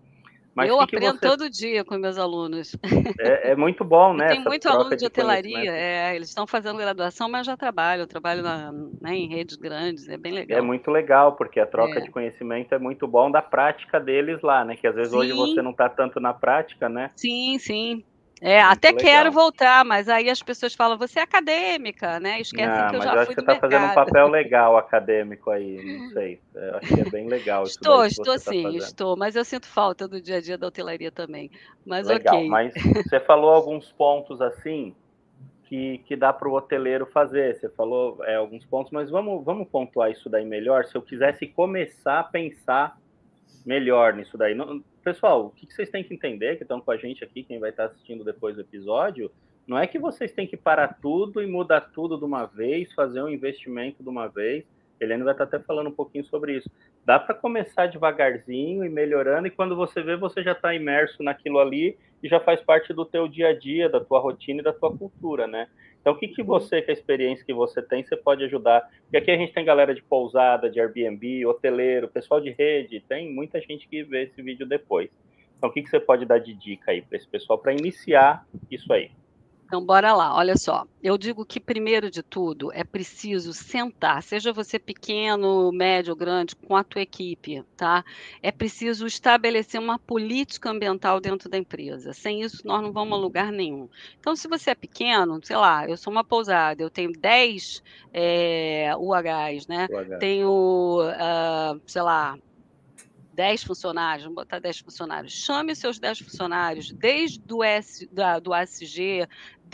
[0.55, 1.37] Mas eu que aprendo que você...
[1.37, 2.77] todo dia com meus alunos.
[3.19, 4.29] É, é muito bom, né?
[4.29, 8.43] Tem muito aluno de, de hotelaria, é, eles estão fazendo graduação, mas já trabalham, trabalho
[8.43, 10.59] na, né, em redes grandes, é bem legal.
[10.59, 12.01] É muito legal, porque a troca é.
[12.01, 14.77] de conhecimento é muito bom da prática deles lá, né?
[14.77, 15.19] Que às vezes sim.
[15.19, 17.11] hoje você não está tanto na prática, né?
[17.15, 18.05] Sim, sim.
[18.41, 19.05] É, Muito até legal.
[19.05, 22.41] quero voltar, mas aí as pessoas falam, você é acadêmica, né?
[22.41, 24.77] Esquecem ah, que eu já eu fui acho que você está fazendo um papel legal
[24.79, 26.41] acadêmico aí, não sei.
[26.55, 29.45] Eu acho que é bem legal isso Estou, estou tá sim, tá estou, mas eu
[29.45, 31.51] sinto falta do dia a dia da hotelaria também.
[31.85, 32.49] Mas legal, ok.
[32.49, 32.73] mas
[33.05, 34.95] você falou alguns pontos assim
[35.71, 37.55] que, que dá para o hoteleiro fazer.
[37.55, 40.87] Você falou é, alguns pontos, mas vamos, vamos pontuar isso daí melhor.
[40.87, 43.00] Se eu quisesse começar a pensar
[43.65, 44.57] melhor nisso daí.
[45.03, 47.71] Pessoal, o que vocês têm que entender, que estão com a gente aqui, quem vai
[47.71, 49.31] estar assistindo depois do episódio,
[49.67, 53.23] não é que vocês têm que parar tudo e mudar tudo de uma vez, fazer
[53.23, 54.65] um investimento de uma vez.
[55.01, 56.71] Helene vai estar até falando um pouquinho sobre isso.
[57.05, 61.59] Dá para começar devagarzinho e melhorando, e quando você vê, você já está imerso naquilo
[61.59, 64.73] ali e já faz parte do teu dia a dia, da tua rotina e da
[64.73, 65.69] tua cultura, né?
[66.01, 68.89] Então, o que, que você, com a experiência que você tem, você pode ajudar?
[69.03, 73.31] Porque aqui a gente tem galera de pousada, de Airbnb, hoteleiro, pessoal de rede, tem
[73.31, 75.11] muita gente que vê esse vídeo depois.
[75.57, 78.47] Então, o que, que você pode dar de dica aí para esse pessoal para iniciar
[78.71, 79.11] isso aí?
[79.71, 80.85] Então, bora lá, olha só.
[81.01, 86.57] Eu digo que, primeiro de tudo, é preciso sentar, seja você pequeno, médio ou grande,
[86.57, 88.05] com a tua equipe, tá?
[88.43, 92.13] É preciso estabelecer uma política ambiental dentro da empresa.
[92.13, 93.89] Sem isso, nós não vamos a lugar nenhum.
[94.19, 97.81] Então, se você é pequeno, sei lá, eu sou uma pousada, eu tenho 10
[98.13, 99.87] é, UHs, né?
[99.89, 100.19] UH.
[100.19, 102.37] Tenho, uh, sei lá,
[103.41, 108.53] 10 funcionários, vamos botar 10 funcionários, chame seus 10 funcionários, desde do, S, da, do
[108.53, 109.27] ASG,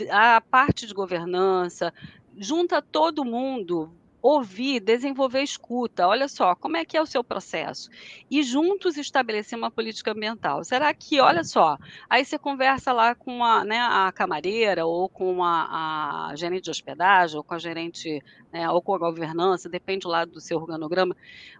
[0.09, 1.93] a parte de governança,
[2.37, 3.93] junta todo mundo,
[4.27, 6.05] ouvir, desenvolver escuta.
[6.05, 7.89] Olha só, como é que é o seu processo?
[8.29, 10.63] E juntos estabelecer uma política ambiental.
[10.65, 11.77] Será que, olha só,
[12.09, 16.71] aí você conversa lá com a, né, a camareira ou com a, a, gerente de
[16.71, 21.15] hospedagem ou com a gerente, né, ou com a governança, depende lá do seu organograma.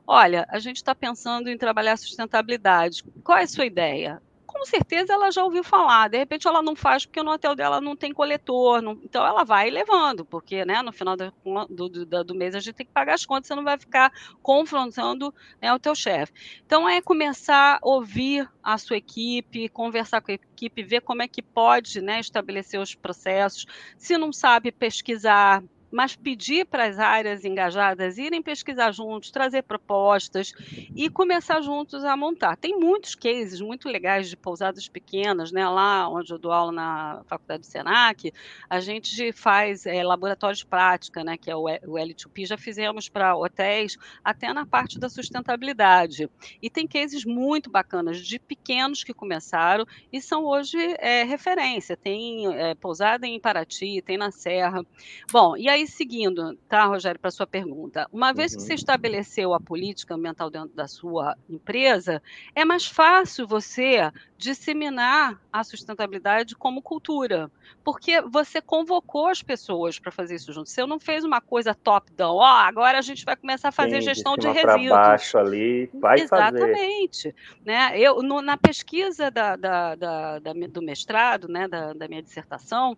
[0.06, 3.03] Olha, a gente está pensando em trabalhar sustentabilidade.
[3.23, 4.21] Qual é a sua ideia?
[4.47, 6.07] Com certeza ela já ouviu falar.
[6.07, 8.81] De repente ela não faz porque no hotel dela não tem coletor.
[8.81, 8.93] Não...
[9.03, 11.31] então ela vai levando, porque né, no final do,
[11.69, 14.12] do, do, do, mês a gente tem que pagar as contas, você não vai ficar
[14.41, 16.33] confrontando né, o teu chefe.
[16.65, 21.27] Então é começar a ouvir a sua equipe, conversar com a equipe, ver como é
[21.27, 23.65] que pode né, estabelecer os processos.
[23.97, 30.54] Se não sabe pesquisar, mas pedir para as áreas engajadas irem pesquisar juntos, trazer propostas
[30.95, 32.58] e começar juntos a montar.
[32.58, 35.67] Tem muitos cases muito legais de pousadas pequenas, né?
[35.67, 38.32] Lá onde eu dou aula na faculdade do Senac,
[38.69, 41.38] a gente faz é, laboratórios de prática, né?
[41.38, 46.30] Que é o L2P, já fizemos para hotéis, até na parte da sustentabilidade.
[46.62, 51.95] E tem cases muito bacanas de pequenos que começaram e são hoje é, referência.
[51.95, 54.86] Tem é, pousada em Paraty, tem na Serra.
[55.32, 58.57] Bom, e aí aí, seguindo, tá, Rogério, para a sua pergunta, uma vez uhum.
[58.57, 58.75] que você uhum.
[58.75, 62.21] estabeleceu a política ambiental dentro da sua empresa,
[62.55, 67.49] é mais fácil você disseminar a sustentabilidade como cultura,
[67.83, 70.69] porque você convocou as pessoas para fazer isso junto.
[70.69, 74.01] Você não fez uma coisa top-down, ó, oh, agora a gente vai começar a fazer
[74.01, 74.89] Sim, gestão de, de resíduos.
[74.89, 77.31] baixo ali, vai Exatamente.
[77.31, 77.35] Fazer.
[77.65, 77.99] Né?
[77.99, 82.95] Eu, no, na pesquisa da, da, da, da, do mestrado, né, da, da minha dissertação,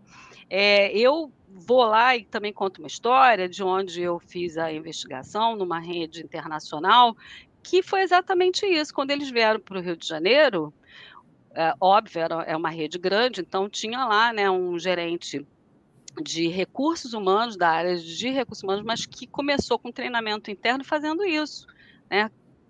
[0.50, 5.56] é, eu vou lá e também conto uma história de onde eu fiz a investigação
[5.56, 7.16] numa rede internacional,
[7.62, 8.94] que foi exatamente isso.
[8.94, 10.74] Quando eles vieram para o Rio de Janeiro,
[11.54, 15.46] é, óbvio, era, é uma rede grande, então tinha lá né, um gerente
[16.22, 21.24] de recursos humanos, da área de recursos humanos, mas que começou com treinamento interno fazendo
[21.24, 21.68] isso,
[22.10, 22.30] né?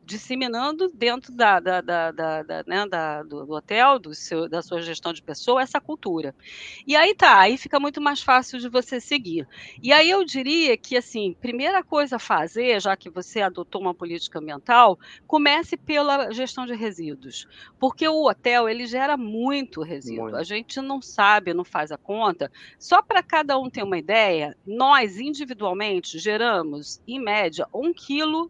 [0.09, 4.59] Disseminando dentro da, da, da, da, da né, da, do, do, hotel, do seu, da
[4.63, 6.33] sua gestão de pessoa, essa cultura.
[6.87, 9.47] E aí tá, aí fica muito mais fácil de você seguir.
[9.83, 13.93] E aí eu diria que, assim, primeira coisa a fazer, já que você adotou uma
[13.93, 17.47] política ambiental, comece pela gestão de resíduos.
[17.79, 20.23] Porque o hotel, ele gera muito resíduo.
[20.23, 20.37] Muito.
[20.37, 22.51] A gente não sabe, não faz a conta.
[22.79, 28.49] Só para cada um ter uma ideia, nós, individualmente, geramos, em média, um quilo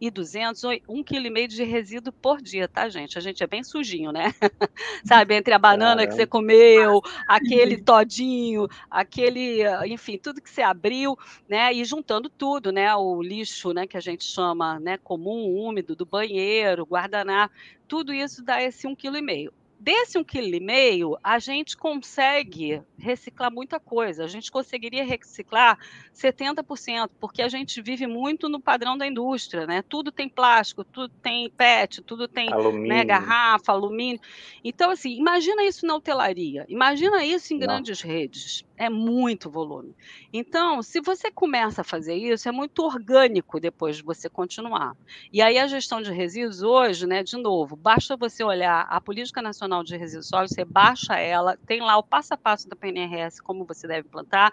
[0.00, 3.16] e 200, um quilo e meio de resíduo por dia, tá, gente?
[3.16, 4.34] A gente é bem sujinho, né?
[5.04, 6.06] Sabe, entre a banana Caramba.
[6.08, 11.16] que você comeu, aquele todinho, aquele, enfim, tudo que você abriu,
[11.48, 11.72] né?
[11.72, 12.94] E juntando tudo, né?
[12.94, 13.86] O lixo, né?
[13.86, 14.98] Que a gente chama, né?
[14.98, 17.54] Comum, úmido, do banheiro, guardanapo,
[17.88, 19.52] tudo isso dá esse um quilo e meio
[19.84, 24.24] desse um quilo e meio, a gente consegue reciclar muita coisa.
[24.24, 25.78] A gente conseguiria reciclar
[26.14, 29.84] 70%, porque a gente vive muito no padrão da indústria, né?
[29.86, 32.48] Tudo tem plástico, tudo tem PET, tudo tem
[32.88, 34.20] né, garrafa, alumínio.
[34.64, 38.10] Então, assim, imagina isso na hotelaria, imagina isso em grandes Não.
[38.10, 39.94] redes é muito volume.
[40.32, 44.96] Então, se você começa a fazer isso, é muito orgânico depois de você continuar.
[45.32, 49.40] E aí a gestão de resíduos hoje, né, de novo, basta você olhar a Política
[49.40, 53.40] Nacional de Resíduos Sólidos, você baixa ela, tem lá o passo a passo da PNRS,
[53.40, 54.52] como você deve plantar.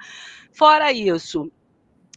[0.51, 1.51] Fora isso,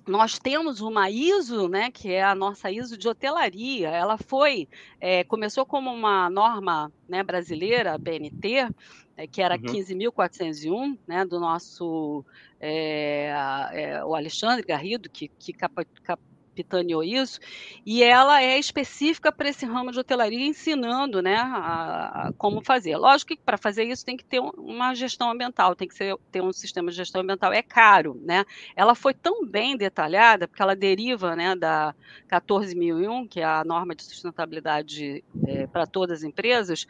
[0.07, 3.89] nós temos uma ISO, né, que é a nossa ISO de hotelaria.
[3.89, 4.69] Ela foi,
[5.01, 8.69] é, começou como uma norma né, brasileira, BNT,
[9.17, 9.63] é, que era uhum.
[9.63, 12.25] 15.401, né, do nosso
[12.61, 13.33] é,
[13.73, 16.21] é, o Alexandre Garrido, que, que capa, cap,
[16.55, 17.41] capitaneou isso,
[17.85, 22.97] e ela é específica para esse ramo de hotelaria, ensinando né, a, a como fazer.
[22.97, 26.41] Lógico que para fazer isso tem que ter uma gestão ambiental, tem que ser, ter
[26.41, 28.21] um sistema de gestão ambiental, é caro.
[28.25, 28.45] Né?
[28.77, 31.95] Ela foi tão bem detalhada, porque ela deriva né, da
[32.29, 36.87] 14001, que é a norma de sustentabilidade é, para todas as empresas,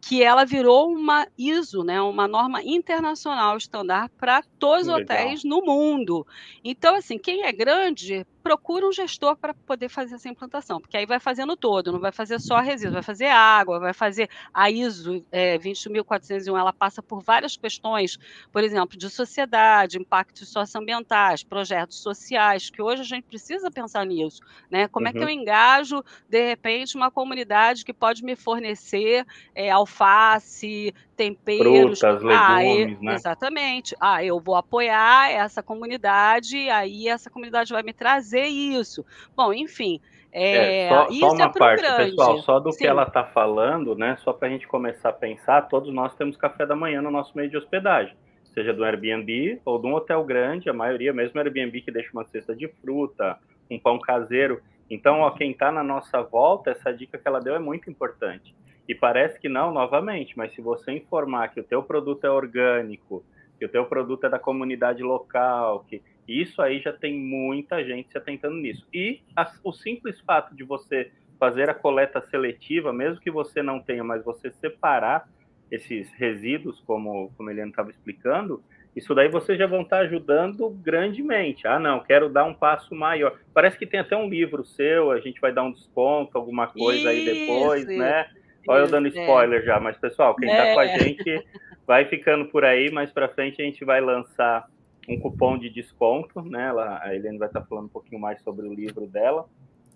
[0.00, 5.62] que ela virou uma ISO, né, uma norma internacional estándar para todos os hotéis no
[5.62, 6.26] mundo.
[6.62, 11.06] Então, assim, quem é grande procura um gestor para poder fazer essa implantação, porque aí
[11.06, 15.24] vai fazendo todo, não vai fazer só resíduo, vai fazer água, vai fazer a ISO
[15.32, 18.18] é, 21401, ela passa por várias questões,
[18.52, 24.42] por exemplo, de sociedade, impactos socioambientais, projetos sociais, que hoje a gente precisa pensar nisso,
[24.70, 24.88] né?
[24.88, 25.10] Como uhum.
[25.10, 25.30] é que eu uhum.
[25.30, 31.98] engajo, de repente, uma comunidade que pode me fornecer é, alface, temperos.
[32.00, 33.14] Frutas, ah, legumes, né?
[33.14, 33.96] Exatamente.
[34.00, 39.04] Ah, eu vou apoiar essa comunidade, aí essa comunidade vai me trazer isso.
[39.36, 40.00] Bom, enfim.
[40.36, 42.10] É, é, só, só uma é parte, grande.
[42.10, 42.78] pessoal, só do Sim.
[42.78, 44.16] que ela está falando, né?
[44.24, 47.36] Só para a gente começar a pensar, todos nós temos café da manhã no nosso
[47.36, 48.16] meio de hospedagem,
[48.52, 52.24] seja do Airbnb ou de um hotel grande, a maioria, mesmo Airbnb que deixa uma
[52.24, 53.38] cesta de fruta,
[53.70, 54.60] um pão caseiro.
[54.90, 58.52] Então, ó, quem está na nossa volta, essa dica que ela deu é muito importante.
[58.88, 63.24] E parece que não, novamente, mas se você informar que o teu produto é orgânico,
[63.58, 68.10] que o teu produto é da comunidade local, que isso aí já tem muita gente
[68.10, 68.86] se atentando nisso.
[68.92, 73.80] E a, o simples fato de você fazer a coleta seletiva, mesmo que você não
[73.80, 75.28] tenha, mas você separar
[75.70, 78.62] esses resíduos, como, como Eliane estava explicando,
[78.94, 81.66] isso daí vocês já vão estar ajudando grandemente.
[81.66, 83.36] Ah, não, quero dar um passo maior.
[83.52, 86.98] Parece que tem até um livro seu, a gente vai dar um desconto, alguma coisa
[86.98, 88.30] isso, aí depois, né?
[88.66, 89.10] Olha eu dando é.
[89.10, 89.64] spoiler é.
[89.64, 90.74] já, mas pessoal, quem está é.
[90.74, 91.46] com a gente
[91.86, 94.66] vai ficando por aí, mais para frente a gente vai lançar
[95.08, 96.68] um cupom de desconto, né?
[96.68, 99.46] Ela, a Helene vai estar tá falando um pouquinho mais sobre o livro dela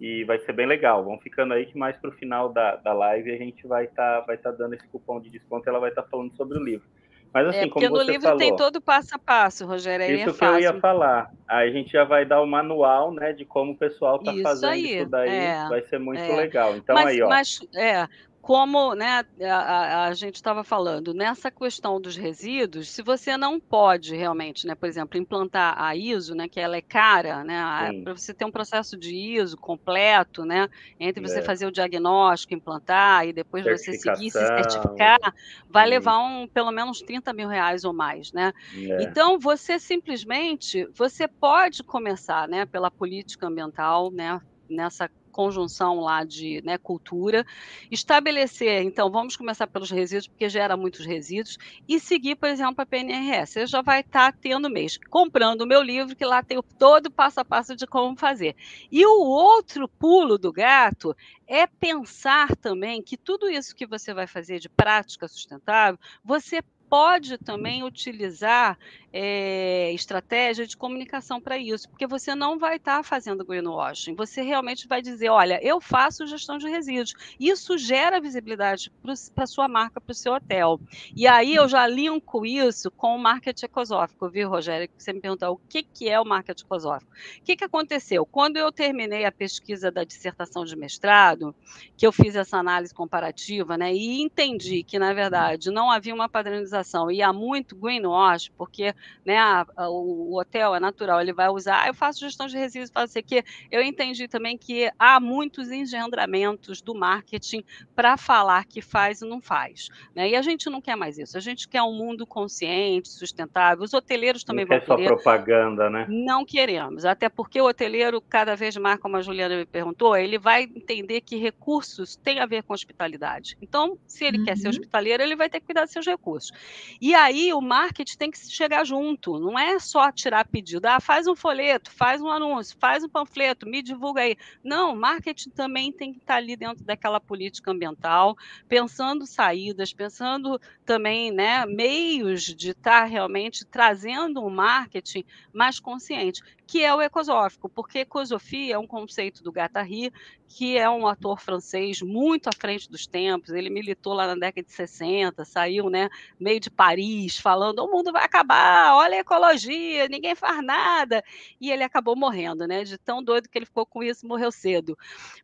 [0.00, 1.04] e vai ser bem legal.
[1.04, 4.20] Vão ficando aí que mais para o final da, da live a gente vai estar
[4.20, 6.59] tá, vai tá dando esse cupom de desconto e ela vai estar tá falando sobre
[6.59, 6.87] o livro.
[7.33, 10.07] Mas assim, é, porque como no livro falou, tem todo passo a passo, Rogério.
[10.07, 11.31] Aí isso é que eu ia falar.
[11.46, 14.70] Aí a gente já vai dar o manual, né, de como o pessoal está fazendo
[14.70, 15.28] aí, isso daí.
[15.28, 16.37] É, vai ser muito é.
[16.37, 16.76] legal.
[16.76, 17.28] Então mas, aí, ó.
[17.28, 18.09] Mas, é,
[18.48, 24.16] como né, a, a gente estava falando, nessa questão dos resíduos, se você não pode
[24.16, 28.32] realmente, né, por exemplo, implantar a ISO, né, que ela é cara, né, para você
[28.32, 30.66] ter um processo de ISO completo, né,
[30.98, 31.42] entre você é.
[31.42, 35.20] fazer o diagnóstico, implantar e depois você seguir se certificar,
[35.68, 35.90] vai Sim.
[35.90, 38.54] levar um, pelo menos 30 mil reais ou mais, né?
[38.74, 39.02] É.
[39.02, 46.61] Então, você simplesmente, você pode começar, né, pela política ambiental, né, nessa conjunção lá de
[46.64, 47.46] né, cultura,
[47.92, 51.57] estabelecer, então, vamos começar pelos resíduos, porque gera muitos resíduos,
[51.88, 53.53] e seguir, por exemplo, a PNRS.
[53.53, 57.07] Você já vai estar tá tendo mês, comprando o meu livro, que lá tem todo
[57.07, 58.57] o passo a passo de como fazer.
[58.90, 64.27] E o outro pulo do gato é pensar também que tudo isso que você vai
[64.27, 68.79] fazer de prática sustentável, você pode também utilizar
[69.12, 74.42] é, estratégia de comunicação para isso, porque você não vai estar tá fazendo greenwashing, você
[74.42, 77.14] realmente vai dizer, olha, eu faço gestão de resíduos.
[77.38, 78.92] Isso gera visibilidade
[79.35, 80.81] para sua marca, para o seu hotel.
[81.14, 84.88] E aí eu já linko isso com o marketing ecosófico, viu, Rogério?
[84.97, 87.11] Você me perguntou o que, que é o marketing ecosófico.
[87.12, 88.27] O que, que aconteceu?
[88.27, 91.55] Quando eu terminei a pesquisa da dissertação de mestrado,
[91.97, 96.29] que eu fiz essa análise comparativa, né, e entendi que, na verdade, não havia uma
[96.29, 101.32] padronização e há muito greenwash, porque né, a, a, o, o, hotel é natural, ele
[101.32, 105.18] vai usar, ah, eu faço gestão de resíduos, faço que eu entendi também que há
[105.20, 110.28] muitos engendramentos do marketing para falar que faz e não faz, né?
[110.30, 111.37] E a gente não quer mais isso.
[111.37, 113.84] A gente quer um mundo consciente, sustentável.
[113.84, 115.08] Os hoteleiros também não vão quer querer.
[115.08, 116.06] só propaganda, né?
[116.08, 120.38] Não queremos, até porque o hoteleiro cada vez mais, como a Juliana me perguntou, ele
[120.38, 123.56] vai entender que recursos têm a ver com hospitalidade.
[123.61, 124.44] Então, se ele uhum.
[124.44, 124.70] quer ser uhum.
[124.70, 126.52] hospitaleiro, ele vai ter que cuidar dos seus recursos.
[127.00, 130.87] E aí o marketing tem que chegar junto, não é só tirar pedido.
[130.87, 134.37] Ah, faz um folheto, faz um anúncio, faz um panfleto, me divulga aí.
[134.64, 138.35] Não, marketing também tem que estar ali dentro daquela política ambiental,
[138.66, 146.85] pensando saídas, pensando também né, meios de estar realmente trazendo um marketing mais consciente que
[146.85, 150.12] é o ecosófico, porque ecosofia é um conceito do Guattari,
[150.46, 154.66] que é um ator francês muito à frente dos tempos, ele militou lá na década
[154.66, 160.09] de 60, saiu né, meio de Paris, falando, o mundo vai acabar, olha a ecologia,
[160.09, 161.24] ninguém faz nada,
[161.59, 164.96] e ele acabou morrendo, né, de tão doido que ele ficou com isso, morreu cedo.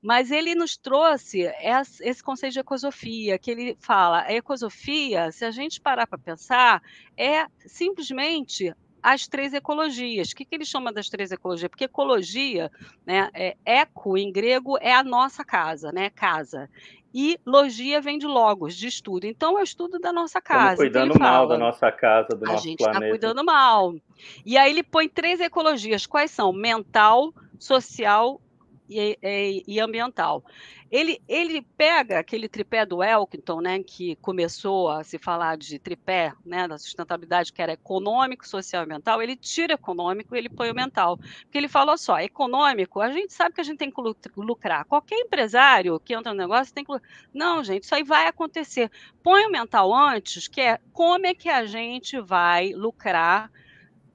[0.03, 1.51] Mas ele nos trouxe
[2.03, 6.83] esse conceito de ecosofia, que ele fala, a ecosofia, se a gente parar para pensar,
[7.17, 10.31] é simplesmente as três ecologias.
[10.31, 11.69] O que, que ele chama das três ecologias?
[11.69, 12.73] Porque ecologia,
[13.05, 16.71] né, é, eco em grego é a nossa casa, né, casa.
[17.13, 19.27] E logia vem de logos, de estudo.
[19.27, 20.73] Então, é o estudo da nossa casa.
[20.73, 23.05] Estamos cuidando mal da nossa casa, do a nosso gente planeta.
[23.05, 23.95] está cuidando mal.
[24.45, 26.07] E aí ele põe três ecologias.
[26.07, 26.51] Quais são?
[26.51, 28.41] Mental, social
[28.89, 30.45] e, e, e, ambiental.
[30.91, 36.33] Ele, ele pega aquele tripé do Elkington, né, que começou a se falar de tripé,
[36.45, 40.71] né, da sustentabilidade, que era econômico, social e ambiental, ele tira econômico e ele põe
[40.71, 41.17] o mental.
[41.17, 44.01] Porque ele falou só, econômico, a gente sabe que a gente tem que
[44.37, 44.85] lucrar.
[44.85, 46.93] Qualquer empresário que entra no negócio tem que
[47.33, 48.91] Não, gente, isso aí vai acontecer.
[49.23, 53.51] Põe o mental antes, que é como é que a gente vai lucrar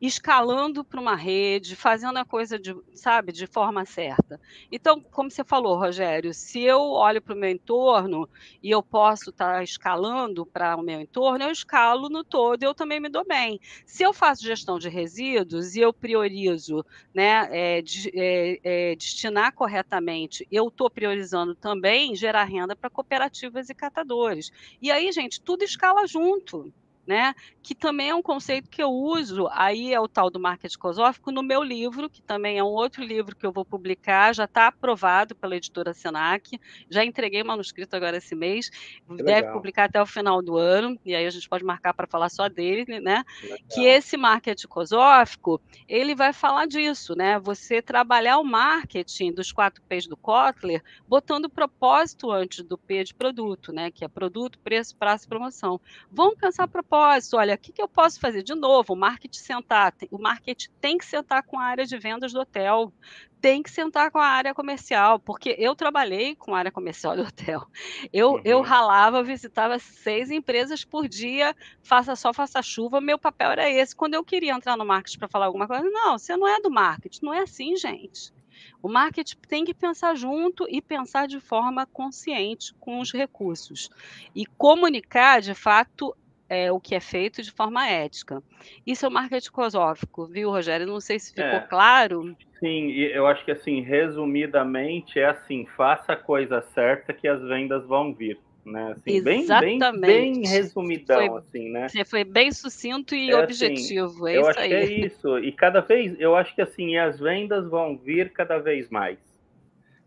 [0.02, 4.40] escalando para uma rede, fazendo a coisa de, sabe, de forma certa.
[4.72, 8.30] Então, como você falou, Rogério, se eu olho para o meu entorno
[8.64, 12.66] e eu posso estar tá escalando para o meu entorno, eu escalo no todo e
[12.66, 13.60] eu também me dou bem.
[13.86, 19.54] Se eu faço gestão de resíduos e eu priorizo né, é, de, é, é, destinar
[19.54, 24.52] corretamente, eu estou priorizando também gerar renda para cooperativas e catadores.
[24.82, 26.72] E aí, gente, tudo escala junto
[27.10, 27.34] né?
[27.63, 31.32] Que também é um conceito que eu uso, aí é o tal do marketing cosófico,
[31.32, 34.67] no meu livro, que também é um outro livro que eu vou publicar, já está
[34.67, 39.54] aprovado pela editora Senac, já entreguei o manuscrito agora esse mês, que deve legal.
[39.56, 42.48] publicar até o final do ano, e aí a gente pode marcar para falar só
[42.48, 43.24] dele, né?
[43.41, 43.58] Legal.
[43.72, 47.39] Que esse marketing cosófico, ele vai falar disso, né?
[47.39, 53.04] Você trabalhar o marketing dos quatro P's do Kotler, botando o propósito antes do P
[53.04, 53.89] de produto, né?
[53.89, 55.82] Que é produto, preço, prazo e promoção.
[56.12, 58.44] Vamos pensar propósito propósito, olha, o que, que eu posso fazer?
[58.44, 62.34] De novo, o marketing sentar, o marketing tem que sentar com a área de vendas
[62.34, 62.92] do hotel,
[63.40, 67.24] tem que sentar com a área comercial, porque eu trabalhei com a área comercial do
[67.24, 67.66] hotel.
[68.12, 68.42] Eu, uhum.
[68.44, 73.96] eu ralava, visitava seis empresas por dia, faça sol, faça chuva, meu papel era esse.
[73.96, 76.70] Quando eu queria entrar no marketing para falar alguma coisa, não, você não é do
[76.70, 78.34] marketing, não é assim, gente.
[78.84, 83.90] O marketing tem que pensar junto e pensar de forma consciente com os recursos.
[84.36, 86.14] E comunicar, de fato,
[86.50, 88.42] é, o que é feito de forma ética.
[88.86, 90.88] Isso é o marketing cosófico, viu, Rogério?
[90.88, 92.36] Não sei se ficou é, claro.
[92.60, 97.86] Sim, eu acho que assim, resumidamente, é assim, faça a coisa certa que as vendas
[97.86, 98.38] vão vir.
[98.66, 98.92] Né?
[98.92, 99.80] Assim, Exatamente.
[99.80, 101.88] Bem, bem, bem resumidão, foi, assim, né?
[101.88, 104.70] Você foi bem sucinto e é, assim, objetivo, assim, é eu isso acho aí.
[104.70, 108.58] Que é isso, e cada vez, eu acho que assim, as vendas vão vir cada
[108.58, 109.18] vez mais.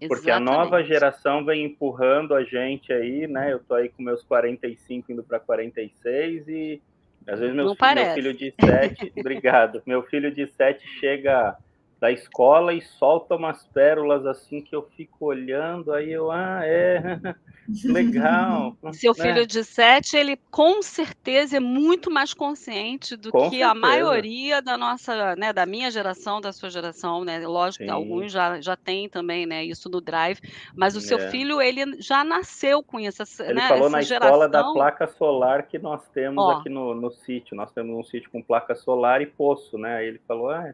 [0.08, 0.50] Porque Exatamente.
[0.50, 3.52] a nova geração vem empurrando a gente aí, né?
[3.52, 6.82] Eu tô aí com meus 45 indo para 46 e
[7.26, 9.82] às vezes meu, filho, meu filho de 7, obrigado.
[9.86, 11.56] Meu filho de 7 chega
[12.00, 17.00] da escola e solta umas pérolas assim que eu fico olhando, aí eu, ah, é,
[17.84, 18.76] legal.
[18.92, 19.24] Seu né?
[19.24, 23.70] filho de sete, ele com certeza é muito mais consciente do com que certeza.
[23.70, 27.46] a maioria da nossa, né, da minha geração, da sua geração, né?
[27.46, 27.88] Lógico Sim.
[27.88, 30.40] que alguns já, já têm também, né, isso no drive,
[30.74, 31.30] mas o seu é.
[31.30, 34.30] filho, ele já nasceu com isso, ele né, falou na geração...
[34.34, 36.52] escola da placa solar que nós temos Ó.
[36.52, 39.96] aqui no, no sítio, nós temos um sítio com placa solar e poço, né?
[39.96, 40.72] Aí ele falou, ah,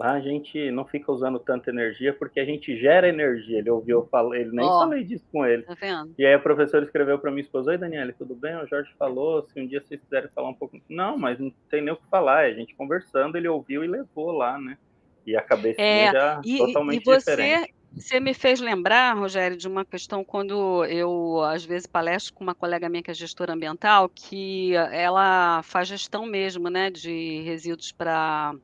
[0.00, 3.58] a gente não fica usando tanta energia porque a gente gera energia.
[3.58, 5.62] Ele ouviu, eu ele nem oh, falei disso com ele.
[5.62, 5.76] Tá
[6.18, 8.56] e aí a professora escreveu para minha esposa: Oi, Daniela, tudo bem?
[8.56, 9.42] O Jorge falou.
[9.42, 10.80] Se um dia vocês quiserem falar um pouco.
[10.88, 12.44] Não, mas não tem nem o que falar.
[12.44, 14.78] É a gente conversando, ele ouviu e levou lá, né?
[15.26, 19.56] E a cabeça é, já e, totalmente e você, diferente Você me fez lembrar, Rogério,
[19.56, 23.52] de uma questão quando eu, às vezes, palestro com uma colega minha que é gestora
[23.52, 28.54] ambiental, que ela faz gestão mesmo, né, de resíduos para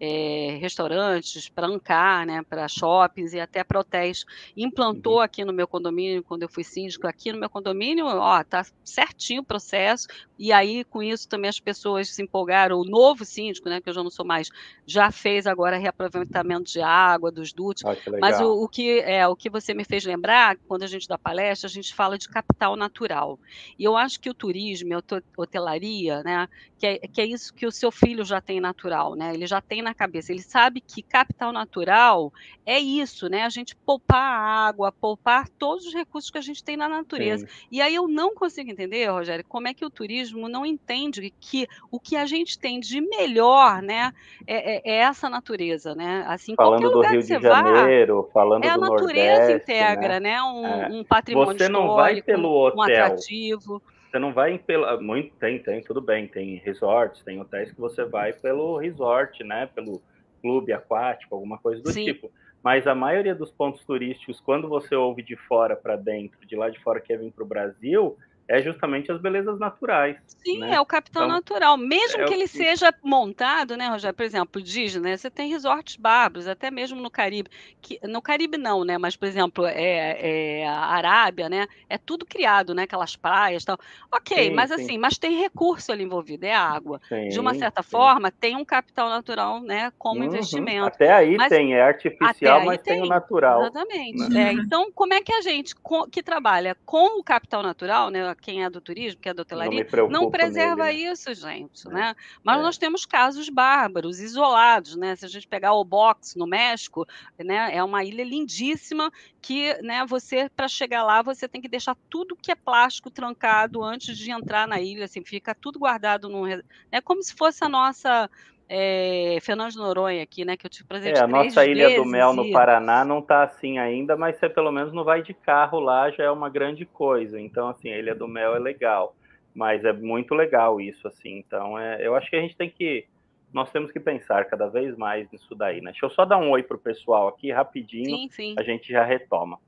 [0.00, 4.24] é, restaurantes, para Ancar, né, para shoppings e até para hotéis.
[4.56, 5.20] Implantou uhum.
[5.20, 9.42] aqui no meu condomínio, quando eu fui síndico, aqui no meu condomínio, ó, tá certinho
[9.42, 12.78] o processo, e aí com isso também as pessoas se empolgaram.
[12.78, 14.48] O novo síndico, né, que eu já não sou mais,
[14.86, 17.84] já fez agora reaproveitamento de água, dos dutos.
[17.84, 21.06] Ah, mas o, o, que é o que você me fez lembrar, quando a gente
[21.06, 23.38] dá palestra, a gente fala de capital natural.
[23.78, 25.02] E eu acho que o turismo, a
[25.36, 26.48] hotelaria, né,
[26.78, 29.34] que é, que é isso que o seu filho já tem natural, né?
[29.34, 30.32] Ele já tem na cabeça.
[30.32, 32.32] Ele sabe que capital natural
[32.64, 33.42] é isso, né?
[33.42, 37.46] A gente poupar a água, poupar todos os recursos que a gente tem na natureza.
[37.46, 37.66] Sim.
[37.70, 41.66] E aí eu não consigo entender, Rogério, como é que o turismo não entende que
[41.90, 44.12] o que a gente tem de melhor, né,
[44.46, 46.24] é, é, é essa natureza, né?
[46.26, 50.30] Assim, falando do Rio de Janeiro, vá, falando é do Nordeste, a natureza integra, né?
[50.30, 50.42] né?
[50.42, 50.88] Um, é.
[50.88, 52.78] um patrimônio Você não vai pelo hotel.
[52.78, 53.82] um atrativo.
[54.10, 55.00] Você não vai pela.
[55.00, 56.26] Muito, tem, tem, tudo bem.
[56.26, 59.66] Tem resorts, tem hotéis que você vai pelo resort, né?
[59.72, 60.02] Pelo
[60.42, 62.04] clube aquático, alguma coisa do Sim.
[62.04, 62.30] tipo.
[62.62, 66.68] Mas a maioria dos pontos turísticos, quando você ouve de fora para dentro, de lá
[66.68, 68.18] de fora quer vir para o Brasil,
[68.50, 70.16] é justamente as belezas naturais.
[70.26, 70.74] Sim, né?
[70.74, 71.76] é o capital então, natural.
[71.76, 74.16] Mesmo é que ele seja montado, né, Rogério?
[74.16, 75.16] Por exemplo, Disney, né?
[75.16, 77.48] você tem resorts bárbaros, até mesmo no Caribe.
[77.80, 78.98] Que, no Caribe não, né?
[78.98, 81.68] Mas, por exemplo, é, é a Arábia, né?
[81.88, 82.82] É tudo criado, né?
[82.82, 83.78] Aquelas praias tal.
[84.10, 84.74] Ok, sim, mas sim.
[84.74, 87.00] assim, mas tem recurso ali envolvido, é água.
[87.08, 89.92] Sim, De uma certa forma, tem um capital natural, né?
[89.96, 90.26] Como uhum.
[90.26, 90.88] investimento.
[90.88, 93.60] Até aí mas, tem, é artificial, mas tem, tem, o natural.
[93.62, 94.28] Exatamente.
[94.28, 94.48] Né?
[94.48, 95.72] É, então, como é que a gente
[96.10, 98.34] que trabalha com o capital natural, né?
[98.40, 101.90] Quem é do turismo, que é da hotelaria, não, não preserva nele, isso, gente, é.
[101.90, 102.16] né?
[102.42, 102.62] Mas é.
[102.62, 105.14] nós temos casos bárbaros, isolados, né?
[105.16, 107.06] Se a gente pegar o Box no México,
[107.38, 111.96] né, é uma ilha lindíssima que, né, você para chegar lá, você tem que deixar
[112.08, 116.46] tudo que é plástico trancado antes de entrar na ilha, assim, fica tudo guardado num,
[116.90, 118.30] é como se fosse a nossa
[118.72, 120.56] é, Fernando de Noronha aqui, né?
[120.56, 123.78] Que eu tive prazer é, a nossa Ilha do Mel no Paraná não está assim
[123.78, 127.40] ainda, mas você pelo menos não vai de carro lá, já é uma grande coisa.
[127.40, 129.16] Então, assim, a Ilha do Mel é legal,
[129.52, 131.38] mas é muito legal isso, assim.
[131.38, 133.06] Então, é, eu acho que a gente tem que,
[133.52, 135.90] nós temos que pensar cada vez mais nisso daí, né?
[135.90, 138.54] Deixa eu só dar um oi pro pessoal aqui rapidinho, sim, sim.
[138.56, 139.58] a gente já retoma.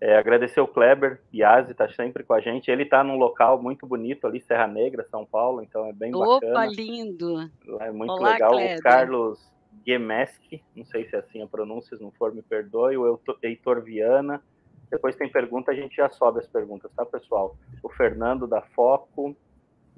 [0.00, 2.70] É, agradecer o Kleber Biasi, está sempre com a gente.
[2.70, 6.40] Ele está num local muito bonito ali, Serra Negra, São Paulo, então é bem Opa,
[6.40, 6.52] bacana.
[6.52, 7.50] Opa, lindo!
[7.80, 8.50] É muito Olá, legal.
[8.52, 8.78] Kleber.
[8.78, 9.52] O Carlos
[9.86, 12.96] Gemeski, não sei se é assim a pronúncia, se não for, me perdoe.
[12.96, 14.42] O Heitor Viana.
[14.90, 17.56] Depois tem pergunta, a gente já sobe as perguntas, tá, pessoal?
[17.82, 19.36] O Fernando da Foco.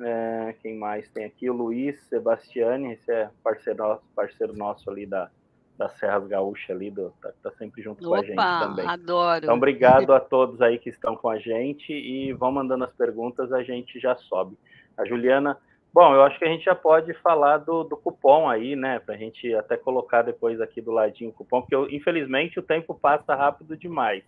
[0.01, 1.49] É, quem mais tem aqui?
[1.49, 5.31] O Luiz Sebastiani, esse é parceiro, parceiro nosso ali da,
[5.77, 8.87] das Serras Gaúchas ali, do, tá, tá sempre junto Opa, com a gente também.
[8.87, 9.45] adoro.
[9.45, 13.53] Então, obrigado a todos aí que estão com a gente e vão mandando as perguntas,
[13.53, 14.57] a gente já sobe.
[14.97, 15.59] A Juliana,
[15.93, 19.15] bom, eu acho que a gente já pode falar do, do cupom aí, né, para
[19.15, 22.95] a gente até colocar depois aqui do ladinho o cupom, porque eu, infelizmente o tempo
[22.95, 24.23] passa rápido demais.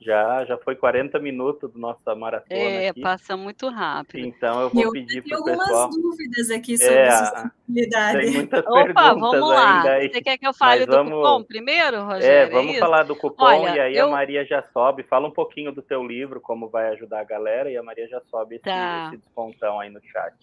[0.00, 2.60] Já, já foi 40 minutos da nossa maratona.
[2.60, 3.00] É, aqui.
[3.00, 4.24] passa muito rápido.
[4.24, 5.84] Então eu vou eu pedir para o pessoal.
[5.84, 8.20] Algumas dúvidas aqui sobre é, sustentabilidade.
[8.20, 9.76] Tem muitas Opa, perguntas vamos lá.
[9.78, 10.12] ainda aí.
[10.12, 11.12] Você quer que eu fale Mas do vamos...
[11.12, 12.28] cupom primeiro, Rogério?
[12.28, 14.06] É, vamos é falar do cupom Olha, e aí eu...
[14.06, 15.02] a Maria já sobe.
[15.02, 18.20] Fala um pouquinho do teu livro, como vai ajudar a galera, e a Maria já
[18.30, 19.06] sobe esse, tá.
[19.08, 20.34] esse descontão aí no chat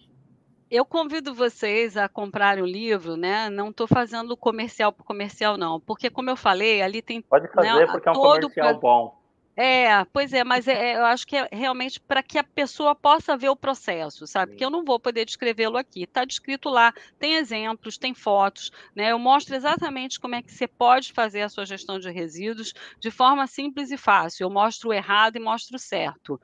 [0.70, 3.48] eu convido vocês a comprarem o livro, né?
[3.48, 7.22] Não estou fazendo comercial por comercial, não, porque como eu falei, ali tem.
[7.22, 9.23] Pode fazer, né, porque é um comercial bom.
[9.56, 12.92] É, pois é, mas é, é, eu acho que é realmente para que a pessoa
[12.94, 14.50] possa ver o processo, sabe?
[14.50, 16.02] Porque eu não vou poder descrevê-lo aqui.
[16.02, 19.12] Está descrito lá, tem exemplos, tem fotos, né?
[19.12, 23.12] Eu mostro exatamente como é que você pode fazer a sua gestão de resíduos de
[23.12, 24.44] forma simples e fácil.
[24.44, 26.40] Eu mostro o errado e mostro o certo.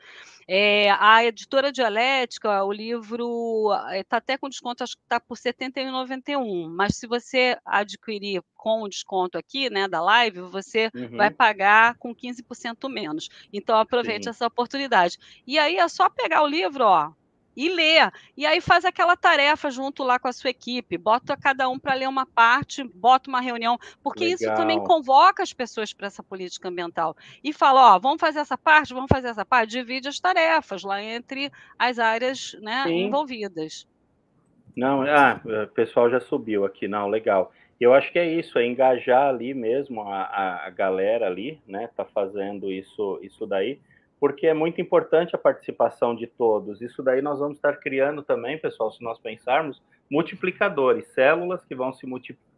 [0.52, 5.52] É, a editora Dialética, o livro está até com desconto, acho que está por R$
[5.52, 6.68] 71,91.
[6.68, 11.16] Mas se você adquirir com o desconto aqui, né, da live, você uhum.
[11.16, 13.28] vai pagar com 15% menos.
[13.52, 14.30] Então aproveite Sim.
[14.30, 15.18] essa oportunidade.
[15.46, 17.12] E aí é só pegar o livro, ó,
[17.56, 18.10] e ler.
[18.36, 21.94] E aí faz aquela tarefa junto lá com a sua equipe, bota cada um para
[21.94, 24.36] ler uma parte, bota uma reunião, porque Legal.
[24.36, 27.16] isso também convoca as pessoas para essa política ambiental.
[27.42, 31.02] E fala, ó, vamos fazer essa parte, vamos fazer essa parte, divide as tarefas lá
[31.02, 33.86] entre as áreas né, envolvidas.
[34.76, 37.52] Não, ah, o pessoal já subiu aqui, não, legal.
[37.80, 41.88] Eu acho que é isso, é engajar ali mesmo a, a galera ali, né?
[41.96, 43.80] Tá fazendo isso, isso daí
[44.20, 46.82] porque é muito importante a participação de todos.
[46.82, 51.92] Isso daí nós vamos estar criando também, pessoal, se nós pensarmos, multiplicadores, células que vão
[51.92, 52.06] se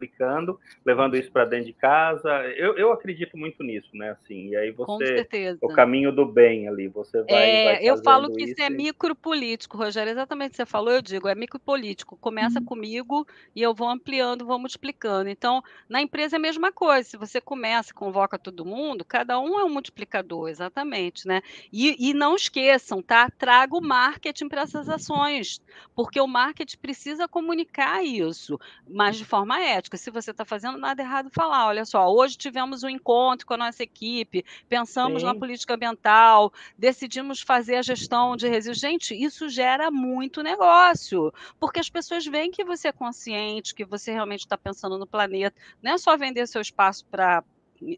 [0.03, 2.29] aplicando, levando isso para dentro de casa.
[2.57, 4.11] Eu, eu acredito muito nisso, né?
[4.11, 5.61] Assim, e aí você, Com certeza.
[5.61, 7.59] o caminho do bem ali, você vai.
[7.59, 10.11] É, vai eu falo que isso é micropolítico, Rogério.
[10.11, 12.19] Exatamente o que você falou, eu digo, é micropolítico.
[12.19, 12.67] Começa Uhum.
[12.67, 13.25] comigo
[13.55, 15.31] e eu vou ampliando, vou multiplicando.
[15.31, 17.09] Então, na empresa é a mesma coisa.
[17.09, 21.41] Se você começa, convoca todo mundo, cada um é um multiplicador, exatamente, né?
[21.73, 23.29] E, e não esqueçam, tá?
[23.39, 25.61] Traga o marketing para essas ações,
[25.95, 29.92] porque o marketing precisa comunicar isso, mas de forma ética.
[29.97, 33.59] Se você está fazendo nada errado, falar, olha só, hoje tivemos um encontro com a
[33.59, 35.39] nossa equipe, pensamos na Sim.
[35.39, 38.79] política ambiental, decidimos fazer a gestão de resíduos.
[38.79, 44.13] Gente, isso gera muito negócio, porque as pessoas veem que você é consciente, que você
[44.13, 45.57] realmente está pensando no planeta.
[45.83, 47.43] Não é só vender seu espaço para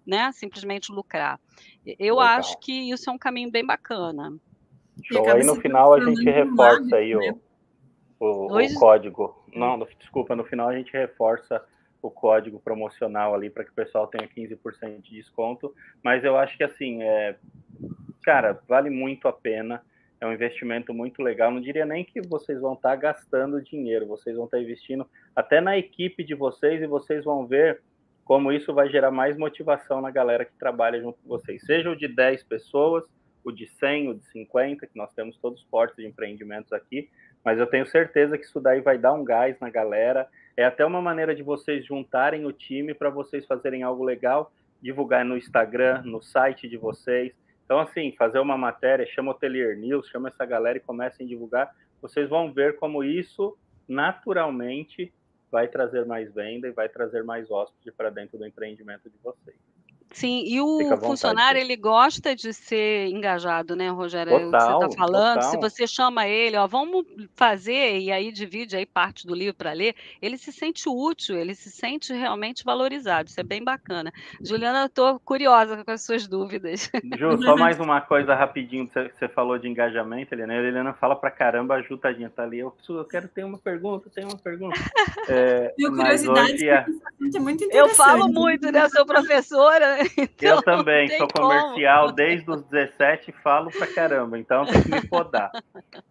[0.06, 1.38] né, simplesmente lucrar.
[1.86, 2.38] Eu Legal.
[2.38, 4.32] acho que isso é um caminho bem bacana.
[5.02, 5.28] Show.
[5.28, 7.34] Aí no final a gente reforça aí né?
[8.18, 9.44] o, o, o código.
[9.52, 11.62] Não, no- desculpa, no final a gente reforça
[12.06, 15.74] o código promocional ali para que o pessoal tenha 15% de desconto.
[16.02, 17.36] Mas eu acho que assim, é,
[18.22, 19.82] cara, vale muito a pena.
[20.20, 21.50] É um investimento muito legal.
[21.50, 25.76] Não diria nem que vocês vão estar gastando dinheiro, vocês vão estar investindo até na
[25.76, 27.80] equipe de vocês e vocês vão ver
[28.24, 31.62] como isso vai gerar mais motivação na galera que trabalha junto com vocês.
[31.64, 33.04] Seja o de 10 pessoas,
[33.44, 37.10] o de 100, o de 50, que nós temos todos os portos de empreendimentos aqui,
[37.44, 40.26] mas eu tenho certeza que isso daí vai dar um gás na galera.
[40.56, 45.24] É até uma maneira de vocês juntarem o time para vocês fazerem algo legal, divulgar
[45.24, 47.32] no Instagram, no site de vocês.
[47.64, 51.28] Então, assim, fazer uma matéria, chama o Hotelier News, chama essa galera e comecem a
[51.28, 51.74] divulgar.
[52.00, 53.56] Vocês vão ver como isso,
[53.88, 55.12] naturalmente,
[55.50, 59.73] vai trazer mais venda e vai trazer mais hóspede para dentro do empreendimento de vocês.
[60.14, 64.32] Sim, e o funcionário, ele gosta de ser engajado, né, Rogério?
[64.32, 65.42] É o que você Total, está falando.
[65.42, 65.70] Se total.
[65.70, 67.04] você chama ele, ó, vamos
[67.34, 71.54] fazer, e aí divide aí parte do livro para ler, ele se sente útil, ele
[71.54, 73.28] se sente realmente valorizado.
[73.28, 74.12] Isso é bem bacana.
[74.42, 76.88] Juliana, eu estou curiosa com as suas dúvidas.
[77.18, 80.52] Ju, só mais uma coisa rapidinho, você você falou de engajamento, Helena.
[80.54, 82.60] A Helena fala pra caramba, a Ju, tadinha, tá ali.
[82.60, 84.78] Eu, eu quero ter uma pergunta, tem uma pergunta.
[85.26, 86.84] É, Tenho mas curiosidade, hoje é-
[87.34, 87.96] é muito Eu interessante.
[87.96, 88.82] falo muito, né?
[88.84, 89.96] Eu sou professora.
[90.18, 91.48] Então eu também sou como.
[91.48, 95.50] comercial desde os 17 e falo pra caramba, então tem que me podar.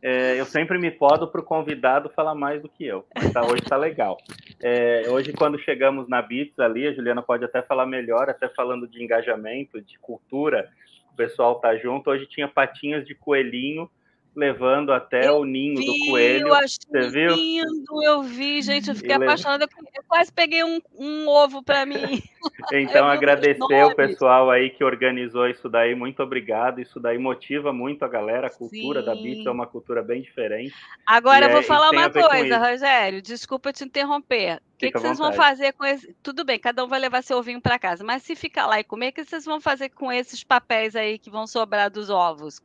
[0.01, 3.61] É, eu sempre me podo pro convidado falar mais do que eu, mas tá- hoje
[3.63, 4.17] tá legal.
[4.61, 8.85] É, hoje, quando chegamos na Bits ali, a Juliana pode até falar melhor, até falando
[8.87, 10.69] de engajamento, de cultura,
[11.11, 12.09] o pessoal tá junto.
[12.09, 13.89] Hoje tinha patinhas de coelhinho
[14.36, 16.47] levando até Eu o ninho vi, do coelho.
[16.47, 17.36] eu achei Você viu?
[17.36, 19.67] lindo, eu vi, gente, eu fiquei E apaixonada.
[19.95, 21.95] Eu quase peguei um, um ovo para mim.
[22.73, 26.81] Então, agradecer o pessoal aí que organizou isso daí, muito obrigado.
[26.81, 28.47] Isso daí motiva muito a galera.
[28.47, 29.47] A cultura da Bits Sim.
[29.47, 30.73] é uma cultura bem diferente.
[31.05, 32.57] Agora E eu vou é- falar uma coisa.
[32.57, 34.57] Rogério, desculpa te interromper.
[34.57, 36.13] O que, que vocês vão fazer com esse.
[36.21, 38.84] Tudo bem, cada um vai levar seu ovinho para casa, mas se ficar lá e
[38.84, 42.61] comer, o que vocês vão fazer com esses papéis aí que vão sobrar dos ovos?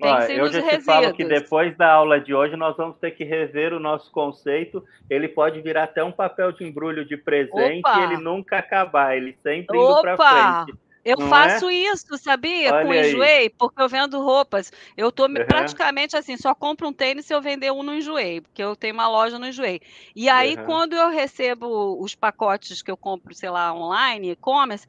[0.00, 1.42] Olha, Pensem eu já te falo que resíduos.
[1.42, 4.84] depois da aula de hoje nós vamos ter que rever o nosso conceito.
[5.08, 7.98] Ele pode virar até um papel de embrulho de presente Opa!
[7.98, 10.64] e ele nunca acabar, ele sempre indo para Opa!
[10.64, 10.78] frente.
[11.04, 12.72] Eu Não faço isso, sabia?
[12.72, 13.32] Olha com aí.
[13.32, 14.70] enjoei, porque eu vendo roupas.
[14.96, 15.38] Eu tô Uhum.
[15.46, 18.94] praticamente assim, só compro um tênis se eu vender um no enjoei, porque eu tenho
[18.94, 19.80] uma loja no enjoei.
[20.14, 20.64] E aí, Uhum.
[20.64, 24.84] quando eu recebo os pacotes que eu compro, sei lá, online, e-commerce,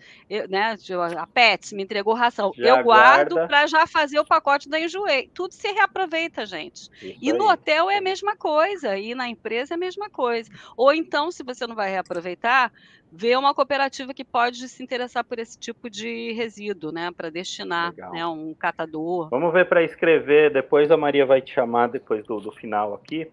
[0.50, 0.76] né?
[1.18, 2.54] A Pets me entregou ração.
[2.58, 5.30] Já eu guardo para já fazer o pacote da enjoei.
[5.34, 6.90] Tudo se reaproveita, gente.
[7.02, 7.52] Isso E no aí.
[7.52, 10.50] hotel é a mesma coisa, e na empresa é a mesma coisa.
[10.76, 12.72] Ou então, se você não vai reaproveitar,
[13.12, 17.92] vê uma cooperativa que pode se interessar por esse tipo de resíduo, né, para destinar,
[17.92, 18.14] Legal.
[18.14, 19.30] né, um catador.
[19.30, 23.30] Vamos ver para escrever, depois a Maria vai te chamar depois do, do final aqui.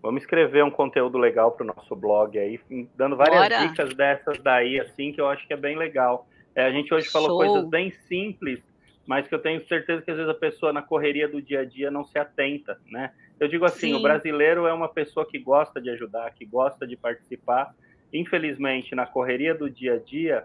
[0.00, 2.60] Vamos escrever um conteúdo legal para o nosso blog aí,
[2.96, 3.66] dando várias Bora.
[3.66, 6.26] dicas dessas daí, assim, que eu acho que é bem legal.
[6.54, 7.38] É, a gente hoje falou Show.
[7.38, 8.60] coisas bem simples,
[9.06, 11.64] mas que eu tenho certeza que às vezes a pessoa na correria do dia a
[11.64, 13.10] dia não se atenta, né?
[13.40, 13.94] Eu digo assim, Sim.
[13.94, 17.74] o brasileiro é uma pessoa que gosta de ajudar, que gosta de participar.
[18.12, 20.44] Infelizmente, na correria do dia a dia,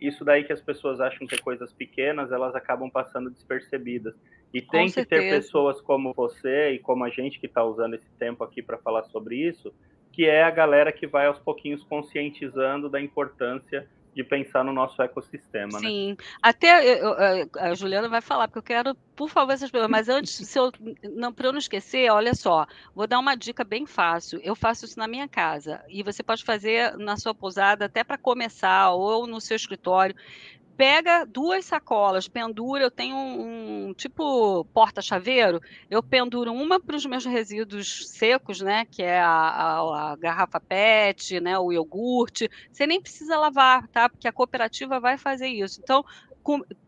[0.00, 4.14] isso daí que as pessoas acham que é coisas pequenas, elas acabam passando despercebidas.
[4.52, 8.10] E tem que ter pessoas como você e como a gente que está usando esse
[8.18, 9.72] tempo aqui para falar sobre isso,
[10.12, 15.00] que é a galera que vai aos pouquinhos conscientizando da importância de pensar no nosso
[15.02, 15.88] ecossistema, né?
[15.88, 19.90] Sim, até eu- eu- a Juliana vai falar, porque eu quero, por favor, essas perguntas.
[19.90, 20.70] Mas antes, se eu,
[21.14, 24.38] não, para eu não esquecer, olha só, vou dar uma dica bem fácil.
[24.42, 28.18] Eu faço isso na minha casa e você pode fazer na sua pousada até para
[28.18, 30.14] começar ou no seu escritório.
[30.82, 37.06] Pega duas sacolas, pendura, eu tenho um, um tipo porta-chaveiro, eu penduro uma para os
[37.06, 42.84] meus resíduos secos, né, que é a, a, a, garrafa PET, né, o iogurte, você
[42.84, 45.78] nem precisa lavar, tá, porque a cooperativa vai fazer isso.
[45.80, 46.04] Então,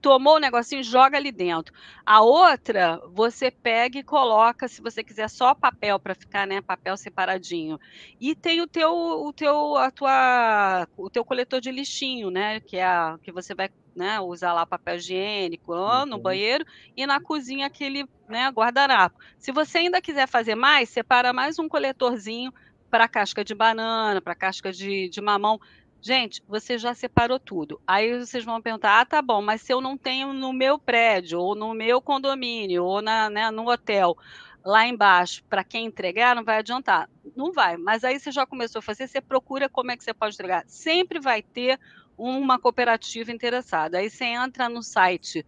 [0.00, 1.72] tomou o negocinho, joga ali dentro.
[2.04, 6.96] A outra, você pega e coloca, se você quiser só papel para ficar, né, papel
[6.96, 7.78] separadinho.
[8.20, 12.76] E tem o teu o teu a tua o teu coletor de lixinho, né, que
[12.76, 16.22] é a, que você vai, né, usar lá papel higiênico lá no uhum.
[16.22, 16.64] banheiro
[16.96, 19.18] e na cozinha aquele, né, guardanapo.
[19.38, 22.52] Se você ainda quiser fazer mais, separa mais um coletorzinho
[22.94, 25.58] para casca de banana, para casca de, de mamão.
[26.06, 27.80] Gente, você já separou tudo.
[27.86, 31.40] Aí vocês vão perguntar: ah, tá bom, mas se eu não tenho no meu prédio,
[31.40, 34.14] ou no meu condomínio, ou na, né, no hotel,
[34.62, 37.08] lá embaixo, para quem entregar, não vai adiantar.
[37.34, 37.78] Não vai.
[37.78, 40.62] Mas aí você já começou a fazer, você procura como é que você pode entregar.
[40.66, 41.80] Sempre vai ter
[42.18, 43.96] uma cooperativa interessada.
[43.96, 45.44] Aí você entra no site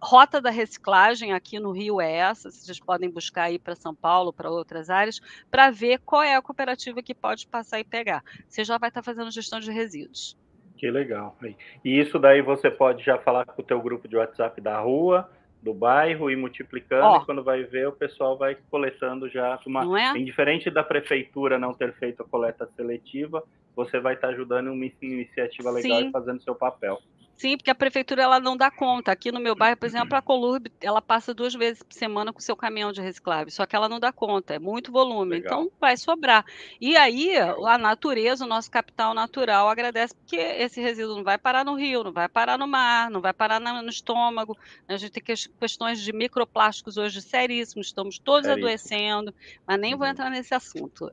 [0.00, 4.32] rota da reciclagem aqui no Rio é essa, vocês podem buscar aí para São Paulo,
[4.32, 5.20] para outras áreas,
[5.50, 8.22] para ver qual é a cooperativa que pode passar e pegar.
[8.48, 10.36] Você já vai estar tá fazendo gestão de resíduos.
[10.76, 11.36] Que legal.
[11.84, 15.28] E isso daí você pode já falar com o teu grupo de WhatsApp da rua,
[15.60, 17.16] do bairro e multiplicando, oh.
[17.16, 19.84] e quando vai ver, o pessoal vai coletando já uma.
[19.84, 20.16] Não é?
[20.16, 23.42] Indiferente da prefeitura não ter feito a coleta seletiva,
[23.74, 26.08] você vai estar tá ajudando uma iniciativa legal Sim.
[26.08, 27.00] e fazendo seu papel.
[27.38, 29.12] Sim, porque a prefeitura ela não dá conta.
[29.12, 32.40] Aqui no meu bairro, por exemplo, a Colurb, ela passa duas vezes por semana com
[32.40, 35.62] o seu caminhão de reciclável, só que ela não dá conta, é muito volume, Legal.
[35.62, 36.44] então vai sobrar.
[36.80, 41.64] E aí a natureza, o nosso capital natural agradece porque esse resíduo não vai parar
[41.64, 44.58] no rio, não vai parar no mar, não vai parar no estômago.
[44.88, 48.66] A gente tem questões de microplásticos hoje seríssimos, estamos todos Seríssimo.
[48.66, 49.32] adoecendo,
[49.64, 49.98] mas nem uhum.
[49.98, 51.12] vou entrar nesse assunto.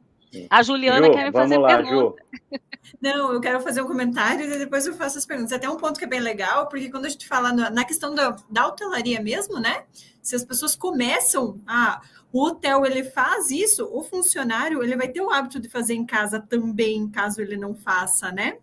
[0.50, 2.24] A Juliana Ju, quer me fazer lá, pergunta.
[2.32, 2.60] Ju.
[3.02, 5.54] Não, eu quero fazer um comentário e depois eu faço as perguntas.
[5.54, 8.36] Até um ponto que é bem legal, porque quando a gente fala na questão da,
[8.50, 9.84] da hotelaria mesmo, né?
[10.22, 12.02] Se as pessoas começam a.
[12.32, 16.06] O hotel ele faz isso, o funcionário ele vai ter o hábito de fazer em
[16.06, 18.58] casa também, caso ele não faça, né?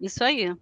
[0.00, 0.54] Isso aí.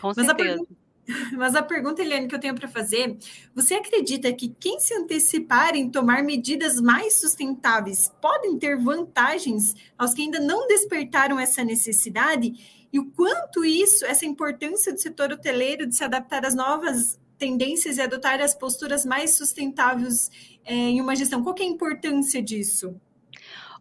[0.00, 0.32] Com Mas certeza.
[0.32, 0.74] A pergunta,
[1.36, 3.16] mas a pergunta, Eliane, que eu tenho para fazer:
[3.54, 10.14] você acredita que quem se antecipar em tomar medidas mais sustentáveis podem ter vantagens aos
[10.14, 12.82] que ainda não despertaram essa necessidade?
[12.92, 17.96] E o quanto isso, essa importância do setor hoteleiro de se adaptar às novas tendências
[17.96, 20.30] e adotar as posturas mais sustentáveis
[20.64, 21.42] é, em uma gestão?
[21.42, 22.94] Qual é a importância disso?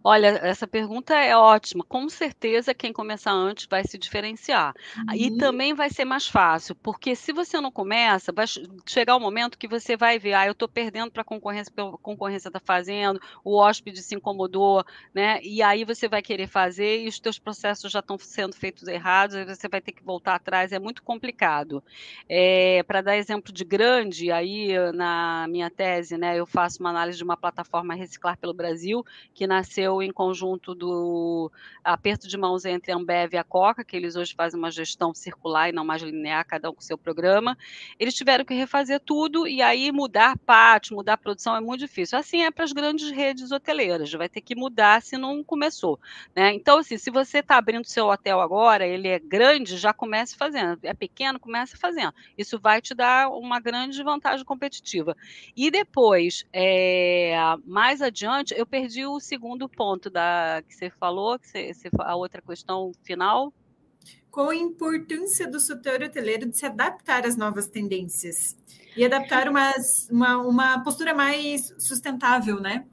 [0.04, 1.84] Olha, essa pergunta é ótima.
[1.88, 4.74] Com certeza, quem começar antes vai se diferenciar.
[4.98, 5.14] Uhum.
[5.14, 8.46] E também vai ser mais fácil, porque se você não começa, vai
[8.86, 11.72] chegar o um momento que você vai ver, ah, eu estou perdendo para a concorrência,
[11.78, 14.84] a concorrência está fazendo, o hóspede se incomodou,
[15.14, 15.40] né?
[15.44, 19.36] E aí você vai querer fazer e os teus processos já estão sendo feitos errados,
[19.36, 21.84] aí você vai ter que voltar atrás, é muito complicado.
[22.28, 27.18] É, para dar exemplo de grande, aí na minha tese, né, eu faço uma análise
[27.18, 31.52] de uma plataforma Reciclar pelo Brasil, que nasceu nasceu em conjunto do
[31.84, 35.14] aperto de mãos entre a Ambev e a Coca, que eles hoje fazem uma gestão
[35.14, 37.58] circular e não mais linear, cada um com seu programa.
[38.00, 42.18] Eles tiveram que refazer tudo e aí mudar pátio, mudar produção é muito difícil.
[42.18, 46.00] Assim é para as grandes redes hoteleiras, vai ter que mudar se não começou.
[46.36, 46.54] Né?
[46.54, 50.80] Então, assim, se você está abrindo seu hotel agora, ele é grande, já comece fazendo.
[50.84, 52.14] É pequeno, comece fazendo.
[52.38, 55.16] Isso vai te dar uma grande vantagem competitiva.
[55.56, 57.36] E depois, é,
[57.66, 62.16] mais adiante, eu perdi o segundo ponto da que você falou, que você, você, a
[62.16, 63.52] outra questão final?
[64.30, 68.56] Qual a importância do setor hoteleiro de se adaptar às novas tendências
[68.96, 69.74] e adaptar uma,
[70.10, 72.86] uma, uma postura mais sustentável, né?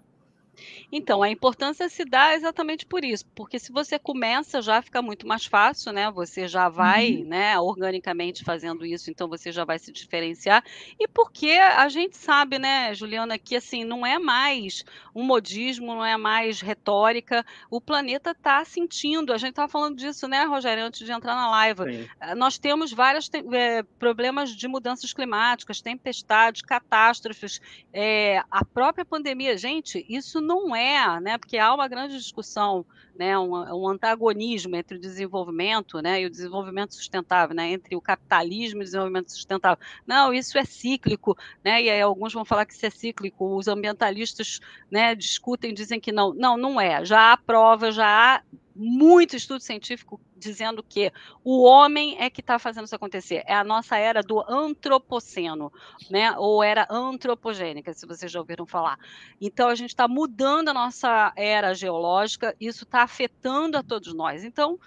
[0.90, 5.26] Então, a importância se dá exatamente por isso, porque se você começa já fica muito
[5.26, 6.10] mais fácil, né?
[6.10, 7.24] Você já vai, uhum.
[7.24, 10.64] né, organicamente fazendo isso, então você já vai se diferenciar.
[10.98, 14.84] E porque a gente sabe, né, Juliana, que assim, não é mais
[15.14, 17.44] um modismo, não é mais retórica.
[17.70, 21.50] O planeta está sentindo, a gente estava falando disso, né, Rogério, antes de entrar na
[21.50, 21.82] live.
[21.84, 22.08] Sim.
[22.20, 27.60] Eh, nós temos vários é, problemas de mudanças climáticas, tempestades, catástrofes,
[27.92, 29.56] é, a própria pandemia.
[29.58, 30.77] Gente, isso não é,
[31.20, 31.38] né?
[31.38, 32.84] Porque há uma grande discussão,
[33.18, 33.38] né?
[33.38, 36.22] Um, um, antagonismo entre o desenvolvimento, né?
[36.22, 37.70] E o desenvolvimento sustentável, né?
[37.72, 39.78] Entre o capitalismo e o desenvolvimento sustentável.
[40.06, 41.82] Não, isso é cíclico, né?
[41.82, 43.56] E alguns vão falar que isso é cíclico.
[43.56, 44.60] Os ambientalistas,
[44.90, 45.14] né?
[45.14, 46.32] Discutem, dizem que não.
[46.34, 47.04] Não, não é.
[47.04, 48.42] Já há prova, já há
[48.78, 51.12] muito estudo científico dizendo que
[51.42, 53.42] o homem é que está fazendo isso acontecer.
[53.44, 55.72] É a nossa era do antropoceno,
[56.08, 56.32] né?
[56.38, 58.98] Ou era antropogênica, se vocês já ouviram falar.
[59.40, 64.44] Então a gente está mudando a nossa era geológica, isso está afetando a todos nós.
[64.44, 64.78] Então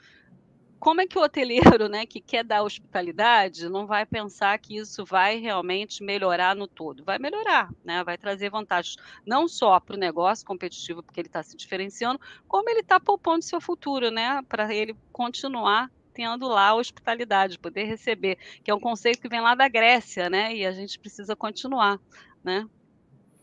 [0.81, 5.05] como é que o hoteleiro, né, que quer dar hospitalidade, não vai pensar que isso
[5.05, 7.05] vai realmente melhorar no todo?
[7.05, 8.03] Vai melhorar, né?
[8.03, 12.67] Vai trazer vantagens não só para o negócio competitivo, porque ele está se diferenciando, como
[12.67, 14.41] ele está poupando seu futuro, né?
[14.49, 19.39] Para ele continuar tendo lá a hospitalidade, poder receber, que é um conceito que vem
[19.39, 20.55] lá da Grécia, né?
[20.55, 21.99] E a gente precisa continuar,
[22.43, 22.67] né?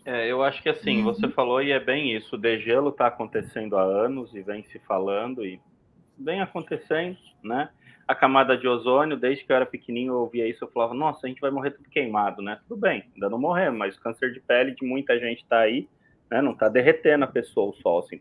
[0.04, 1.04] É, eu acho que assim, uhum.
[1.04, 4.80] você falou e é bem isso, o degelo está acontecendo há anos e vem se
[4.80, 5.60] falando e
[6.18, 7.68] vem acontecendo, né?
[8.06, 11.26] A camada de ozônio, desde que eu era pequenininho, eu ouvia isso, eu falava, nossa,
[11.26, 12.58] a gente vai morrer tudo queimado, né?
[12.66, 15.88] Tudo bem, ainda não morremos, mas o câncer de pele de muita gente está aí,
[16.30, 16.40] né?
[16.40, 18.20] Não está derretendo a pessoa o sol, assim,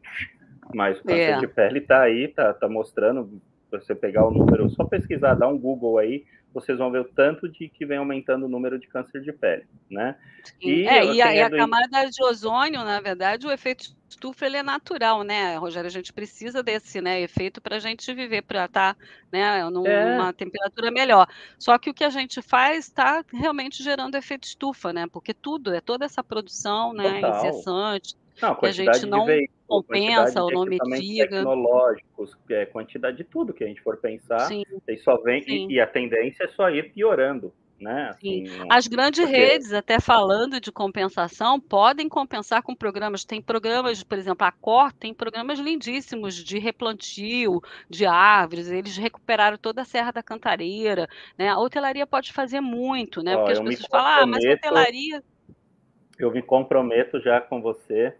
[0.73, 1.39] mas o câncer é.
[1.39, 3.41] de pele está aí, tá, tá mostrando,
[3.71, 7.47] você pegar o número, só pesquisar, dar um Google aí, vocês vão ver o tanto
[7.49, 10.15] de que vem aumentando o número de câncer de pele, né?
[10.61, 14.57] E, é, e, a, e a camada de ozônio, na verdade, o efeito estufa ele
[14.57, 15.87] é natural, né, Rogério?
[15.87, 18.99] A gente precisa desse né, efeito para a gente viver, para estar tá,
[19.31, 19.69] né, é.
[19.69, 21.27] numa temperatura melhor.
[21.59, 25.05] Só que o que a gente faz está realmente gerando efeito estufa, né?
[25.11, 29.25] Porque tudo, é toda essa produção né, incessante, não, que a gente não
[29.67, 31.27] compensa ou não mitiga.
[31.27, 35.73] tecnológicos, é, quantidade de tudo que a gente for pensar, sim, e só vem e,
[35.73, 37.53] e, a tendência é só ir piorando.
[37.79, 38.09] Né?
[38.09, 39.37] Assim, As grandes porque...
[39.37, 43.23] redes, até falando de compensação, podem compensar com programas.
[43.23, 48.71] Tem programas, por exemplo, a Cor tem programas lindíssimos de replantio de árvores.
[48.71, 51.07] Eles recuperaram toda a Serra da Cantareira.
[51.37, 51.49] Né?
[51.49, 53.35] A hotelaria pode fazer muito, né?
[53.35, 55.23] Ó, porque as pessoas falam, ah, mas a hotelaria.
[56.17, 58.15] Eu me comprometo já com você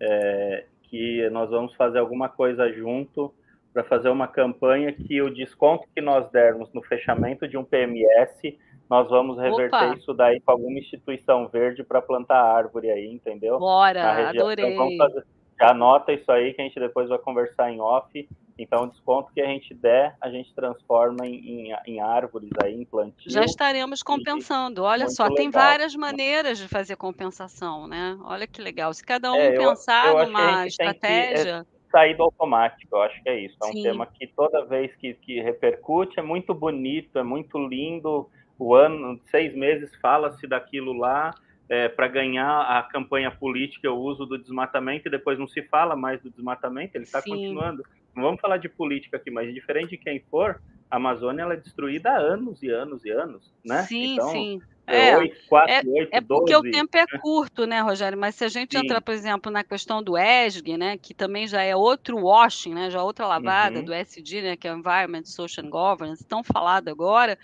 [0.00, 3.32] é, que nós vamos fazer alguma coisa junto
[3.72, 8.58] para fazer uma campanha que o desconto que nós dermos no fechamento de um PMS,
[8.88, 9.94] nós vamos reverter Opa.
[9.96, 13.58] isso daí para alguma instituição verde para plantar árvore aí, entendeu?
[13.58, 14.72] Bora, adorei.
[14.72, 15.26] Então, fazer,
[15.58, 18.28] já anota isso aí que a gente depois vai conversar em off.
[18.58, 22.74] Então, o desconto que a gente der, a gente transforma em, em, em árvores aí,
[22.74, 23.30] em plantio.
[23.30, 24.82] Já estaremos compensando.
[24.82, 25.36] Olha só, legal.
[25.36, 28.18] tem várias maneiras de fazer compensação, né?
[28.24, 28.92] Olha que legal.
[28.94, 31.66] Se cada um é, pensar eu, eu numa estratégia.
[31.70, 33.56] É, sair do automático, eu acho que é isso.
[33.62, 33.82] É um Sim.
[33.82, 38.28] tema que toda vez que, que repercute é muito bonito, é muito lindo.
[38.58, 41.34] O ano, seis meses, fala-se daquilo lá.
[41.68, 45.96] É, para ganhar a campanha política, o uso do desmatamento, e depois não se fala
[45.96, 47.82] mais do desmatamento, ele está continuando
[48.16, 50.60] não vamos falar de política aqui, mas diferente de quem for,
[50.90, 53.82] a Amazônia ela é destruída há anos e anos e anos, né?
[53.82, 54.62] Sim, então, sim.
[54.86, 58.16] É, é, 8, 4, é, 8, é porque 12, o tempo é curto, né, Rogério?
[58.16, 58.84] Mas se a gente Sim.
[58.84, 62.88] entrar, por exemplo, na questão do ESG, né, que também já é outro washing, né,
[62.88, 63.84] já é outra lavada uhum.
[63.84, 67.36] do SD, né, que é Environment, Social and Governance, tão falado agora,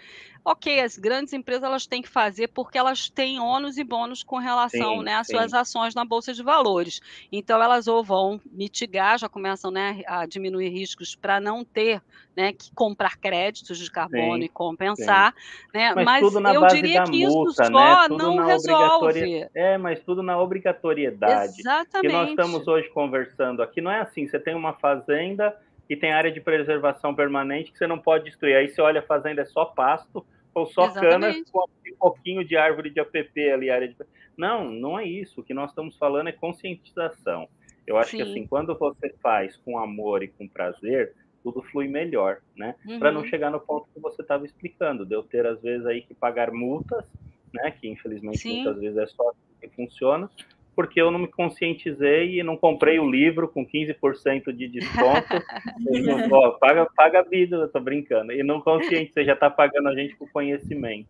[0.44, 4.38] ok, as grandes empresas elas têm que fazer porque elas têm ônus e bônus com
[4.38, 5.34] relação sim, né, às sim.
[5.34, 7.00] suas ações na Bolsa de Valores.
[7.30, 12.02] Então, elas ou vão mitigar, já começam né, a diminuir riscos para não ter
[12.36, 15.34] né, que comprar créditos de carbono sim, e compensar.
[15.72, 15.94] Né?
[15.94, 18.16] Mas, mas eu diria que multa, isso só né?
[18.16, 19.48] não resolve.
[19.54, 21.60] É, mas tudo na obrigatoriedade.
[21.60, 22.06] Exatamente.
[22.06, 23.80] Que nós estamos hoje conversando aqui.
[23.80, 25.56] Não é assim, você tem uma fazenda
[25.88, 28.56] e tem área de preservação permanente que você não pode destruir.
[28.56, 30.24] Aí você olha a fazenda, é só pasto
[30.54, 31.10] ou só Exatamente.
[31.10, 33.96] cana com um pouquinho de árvore de APP ali, área de...
[34.36, 35.40] Não, não é isso.
[35.40, 37.48] O que nós estamos falando é conscientização.
[37.86, 38.18] Eu acho Sim.
[38.18, 42.74] que assim, quando você faz com amor e com prazer, tudo flui melhor, né?
[42.86, 42.98] Uhum.
[42.98, 46.02] Para não chegar no ponto que você estava explicando, de eu ter às vezes aí
[46.02, 47.04] que pagar multas,
[47.52, 47.70] né?
[47.72, 48.62] Que infelizmente Sim.
[48.62, 50.30] muitas vezes é só assim que funciona,
[50.74, 55.28] porque eu não me conscientizei e não comprei o livro com 15% de desconto.
[55.78, 58.32] não, ó, paga, paga a vida, eu tô brincando.
[58.32, 61.08] E não conscientizei, já está pagando a gente com conhecimento.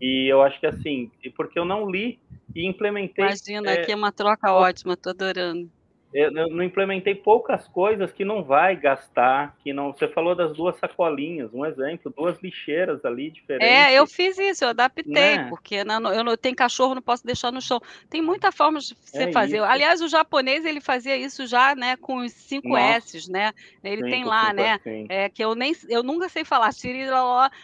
[0.00, 2.18] E eu acho que assim, porque eu não li
[2.54, 3.24] e implementei.
[3.24, 5.70] Imagina, é, aqui é uma troca ótima, tô adorando
[6.12, 9.92] eu não implementei poucas coisas que não vai gastar, que não.
[9.92, 13.68] Você falou das duas sacolinhas, um exemplo, duas lixeiras ali diferentes.
[13.68, 15.46] É, eu fiz isso, eu adaptei, né?
[15.48, 17.80] porque não, eu não tenho cachorro, não posso deixar no chão.
[18.08, 19.58] Tem muita forma de você é fazer.
[19.58, 19.64] Isso.
[19.64, 23.52] Aliás, o japonês ele fazia isso já, né, com os cinco S, né?
[23.84, 24.72] Ele cinco, tem lá, né?
[24.72, 25.06] Assim.
[25.08, 26.70] É, que eu nem eu nunca sei falar,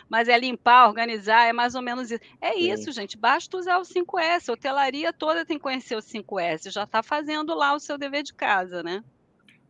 [0.08, 2.22] mas é limpar, organizar, é mais ou menos isso.
[2.40, 2.72] É Sim.
[2.72, 3.16] isso, gente.
[3.16, 4.48] Basta usar o 5S.
[4.48, 6.70] A hotelaria toda tem que conhecer o 5S.
[6.70, 9.02] Já está fazendo lá o seu dever de casa, né?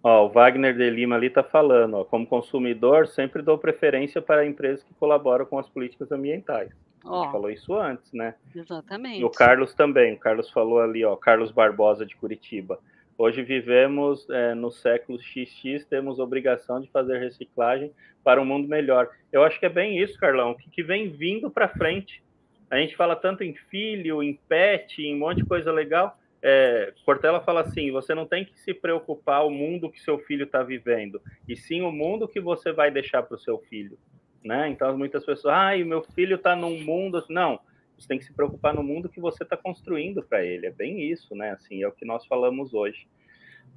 [0.03, 4.47] Ó, o Wagner de Lima ali está falando, ó, como consumidor, sempre dou preferência para
[4.47, 6.71] empresas que colaboram com as políticas ambientais.
[7.05, 8.35] Ó, a gente falou isso antes, né?
[8.55, 9.21] Exatamente.
[9.21, 12.79] E o Carlos também, o Carlos falou ali, ó, Carlos Barbosa de Curitiba.
[13.19, 17.91] Hoje vivemos é, no século XX, temos obrigação de fazer reciclagem
[18.23, 19.09] para um mundo melhor.
[19.33, 22.23] Eu acho que é bem isso, Carlão, que, que vem vindo para frente.
[22.71, 26.93] A gente fala tanto em filho, em pet, em um monte de coisa legal é,
[27.05, 30.63] Cortella fala assim: você não tem que se preocupar o mundo que seu filho está
[30.63, 33.99] vivendo, e sim o mundo que você vai deixar para o seu filho.
[34.45, 34.69] Né?
[34.69, 37.25] Então, muitas pessoas, ah, o meu filho está num mundo.
[37.29, 37.59] Não,
[37.99, 40.67] você tem que se preocupar no mundo que você está construindo para ele.
[40.67, 41.51] É bem isso, né?
[41.51, 43.09] Assim, é o que nós falamos hoje.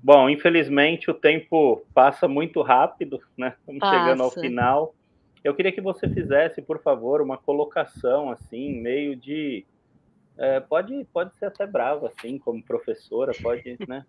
[0.03, 3.55] Bom, infelizmente o tempo passa muito rápido, né?
[3.59, 3.97] Estamos passa.
[3.97, 4.93] chegando ao final.
[5.43, 9.65] Eu queria que você fizesse, por favor, uma colocação assim, meio de
[10.41, 14.05] é, pode, pode ser até brava, assim, como professora, pode né,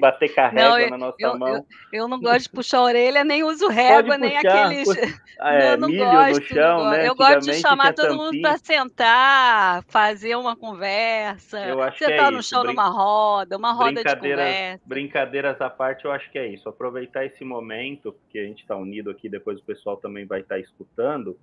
[0.00, 1.56] bater carrega na nossa eu, mão.
[1.56, 4.88] Eu, eu, não gosto de puxar a orelha, nem uso régua, nem aqueles.
[5.40, 7.08] É, não, não milho gosto, no chão, né?
[7.08, 12.42] Eu gosto de chamar todo mundo para sentar, fazer uma conversa, sentar que é no
[12.42, 12.72] chão Brin...
[12.74, 14.80] numa roda, uma roda de conversa.
[14.84, 16.68] Brincadeiras à parte, eu acho que é isso.
[16.68, 20.56] Aproveitar esse momento, que a gente está unido aqui, depois o pessoal também vai estar
[20.56, 21.38] tá escutando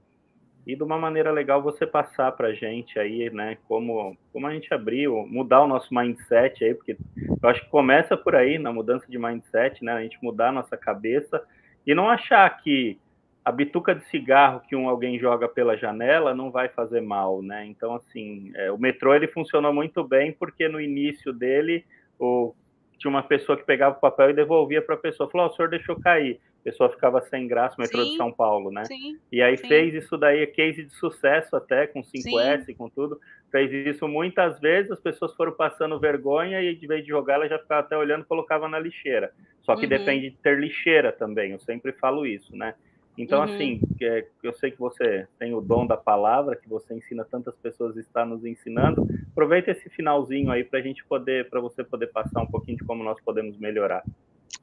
[0.66, 4.54] e de uma maneira legal você passar para a gente aí, né, como, como a
[4.54, 6.98] gente abriu, mudar o nosso mindset aí, porque
[7.42, 10.54] eu acho que começa por aí, na mudança de mindset, né, a gente mudar a
[10.54, 11.44] nossa cabeça
[11.86, 13.00] e não achar que
[13.44, 17.64] a bituca de cigarro que um alguém joga pela janela não vai fazer mal, né?
[17.68, 21.86] Então, assim, é, o metrô ele funcionou muito bem porque no início dele
[22.18, 22.56] o,
[22.98, 25.56] tinha uma pessoa que pegava o papel e devolvia para a pessoa, falou: oh, o
[25.56, 28.84] senhor deixou cair pessoa ficava sem graça, o metrô sim, de São Paulo, né?
[28.86, 29.68] Sim, e aí sim.
[29.68, 33.20] fez isso daí, é case de sucesso até, com 5S, com tudo.
[33.52, 37.48] Fez isso muitas vezes, as pessoas foram passando vergonha e de vez de jogar, ela
[37.48, 39.32] já ficava até olhando e colocava na lixeira.
[39.62, 39.90] Só que uhum.
[39.90, 42.74] depende de ter lixeira também, eu sempre falo isso, né?
[43.16, 43.46] Então, uhum.
[43.46, 47.56] assim, é, eu sei que você tem o dom da palavra, que você ensina tantas
[47.56, 49.08] pessoas está nos ensinando.
[49.32, 52.84] Aproveita esse finalzinho aí para a gente poder, para você poder passar um pouquinho de
[52.84, 54.04] como nós podemos melhorar.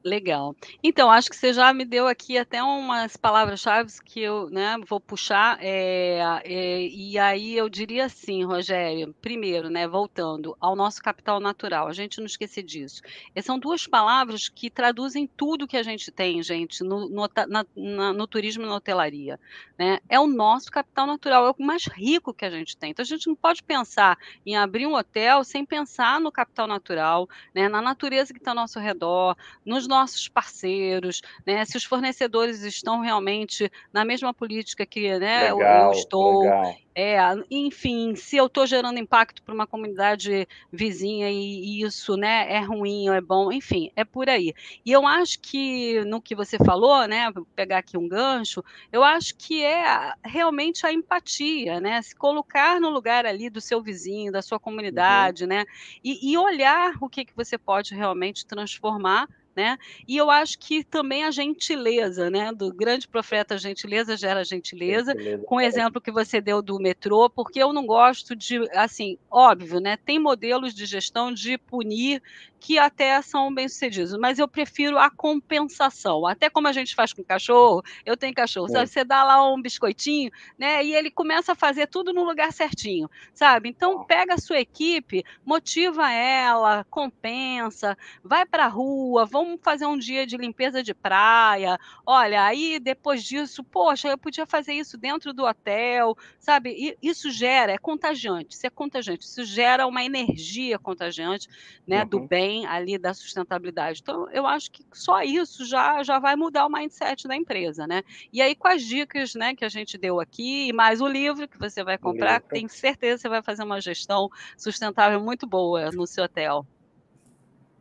[0.03, 0.53] Legal.
[0.83, 4.99] Então, acho que você já me deu aqui até umas palavras-chave que eu né, vou
[4.99, 5.57] puxar.
[5.61, 11.87] É, é, e aí eu diria assim, Rogério, primeiro, né, voltando ao nosso capital natural,
[11.87, 13.01] a gente não esquecer disso.
[13.33, 17.65] Essas são duas palavras que traduzem tudo que a gente tem, gente, no, no, na,
[17.73, 19.39] na, no turismo e na hotelaria.
[19.77, 19.99] Né?
[20.09, 22.91] É o nosso capital natural, é o mais rico que a gente tem.
[22.91, 27.29] Então, a gente não pode pensar em abrir um hotel sem pensar no capital natural,
[27.55, 29.37] né, na natureza que está ao nosso redor,
[29.73, 31.65] nos nossos parceiros, né?
[31.65, 36.41] Se os fornecedores estão realmente na mesma política que né, legal, eu estou.
[36.41, 36.75] Legal.
[36.95, 37.17] É,
[37.49, 42.59] enfim, se eu estou gerando impacto para uma comunidade vizinha e, e isso né, é
[42.59, 44.53] ruim ou é bom, enfim, é por aí.
[44.85, 49.03] E eu acho que no que você falou, né, vou pegar aqui um gancho, eu
[49.03, 51.99] acho que é realmente a empatia, né?
[52.03, 54.63] Se colocar no lugar ali do seu vizinho, da sua uhum.
[54.63, 55.49] comunidade, uhum.
[55.49, 55.65] né?
[56.03, 59.77] E, e olhar o que, que você pode realmente transformar né?
[60.07, 62.51] E eu acho que também a gentileza, né?
[62.51, 65.43] Do grande profeta, gentileza gera gentileza, gentileza.
[65.45, 69.79] com o exemplo que você deu do metrô, porque eu não gosto de, assim, óbvio,
[69.79, 69.97] né?
[69.97, 72.21] Tem modelos de gestão de punir
[72.63, 76.25] que até são bem-sucedidos, mas eu prefiro a compensação.
[76.25, 78.87] Até como a gente faz com cachorro, eu tenho cachorro, sabe?
[78.87, 80.81] Você dá lá um biscoitinho, né?
[80.81, 83.67] E ele começa a fazer tudo no lugar certinho, sabe?
[83.67, 89.97] Então, pega a sua equipe, motiva ela, compensa, vai para a rua, vamos fazer um
[89.97, 91.77] dia de limpeza de praia.
[92.05, 96.71] Olha, aí depois disso, poxa, eu podia fazer isso dentro do hotel, sabe?
[96.71, 101.47] E isso gera, é contagiante, isso é contagiante, isso gera uma energia contagiante,
[101.85, 102.09] né, uhum.
[102.09, 103.99] do bem ali da sustentabilidade.
[104.01, 108.03] Então, eu acho que só isso já, já vai mudar o mindset da empresa, né?
[108.31, 111.47] E aí, com as dicas né, que a gente deu aqui, e mais o livro
[111.47, 115.91] que você vai comprar, tenho certeza que você vai fazer uma gestão sustentável muito boa
[115.91, 116.65] no seu hotel.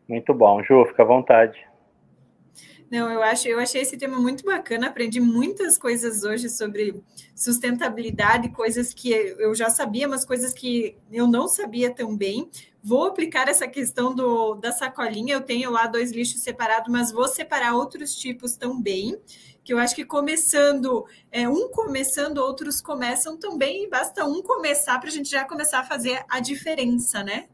[0.08, 1.72] Muito bom, Ju, fica à vontade.
[2.92, 7.02] Não, eu acho, eu achei esse tema muito bacana, aprendi muitas coisas hoje sobre
[7.34, 12.50] sustentabilidade, coisas que eu já sabia, mas coisas que eu não sabia tão bem.
[12.84, 15.32] Vou aplicar essa questão do, da sacolinha.
[15.32, 19.18] Eu tenho lá dois lixos separados, mas vou separar outros tipos também.
[19.64, 25.08] Que eu acho que começando, é, um começando, outros começam também, basta um começar para
[25.08, 27.46] a gente já começar a fazer a diferença, né?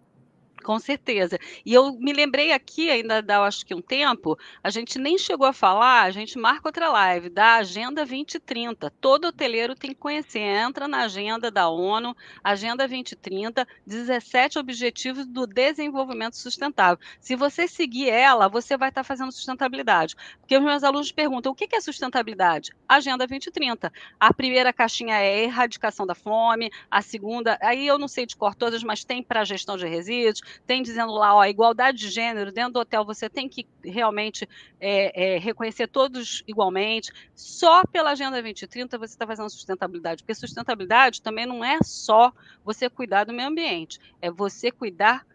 [0.64, 1.38] Com certeza.
[1.64, 5.46] E eu me lembrei aqui, ainda dá, acho que um tempo, a gente nem chegou
[5.46, 8.90] a falar, a gente marca outra live, da Agenda 2030.
[9.00, 10.40] Todo hoteleiro tem que conhecer.
[10.40, 16.98] Entra na agenda da ONU, Agenda 2030, 17 Objetivos do Desenvolvimento Sustentável.
[17.20, 20.16] Se você seguir ela, você vai estar fazendo sustentabilidade.
[20.40, 22.72] Porque os meus alunos perguntam: o que é sustentabilidade?
[22.88, 23.92] Agenda 2030.
[24.18, 28.54] A primeira caixinha é erradicação da fome, a segunda, aí eu não sei de cor
[28.54, 32.74] todas, mas tem para gestão de resíduos tem dizendo lá, ó, igualdade de gênero, dentro
[32.74, 34.48] do hotel você tem que realmente
[34.80, 37.12] é, é, reconhecer todos igualmente.
[37.34, 42.32] Só pela Agenda 2030 você está fazendo sustentabilidade, porque sustentabilidade também não é só
[42.64, 45.26] você cuidar do meio ambiente, é você cuidar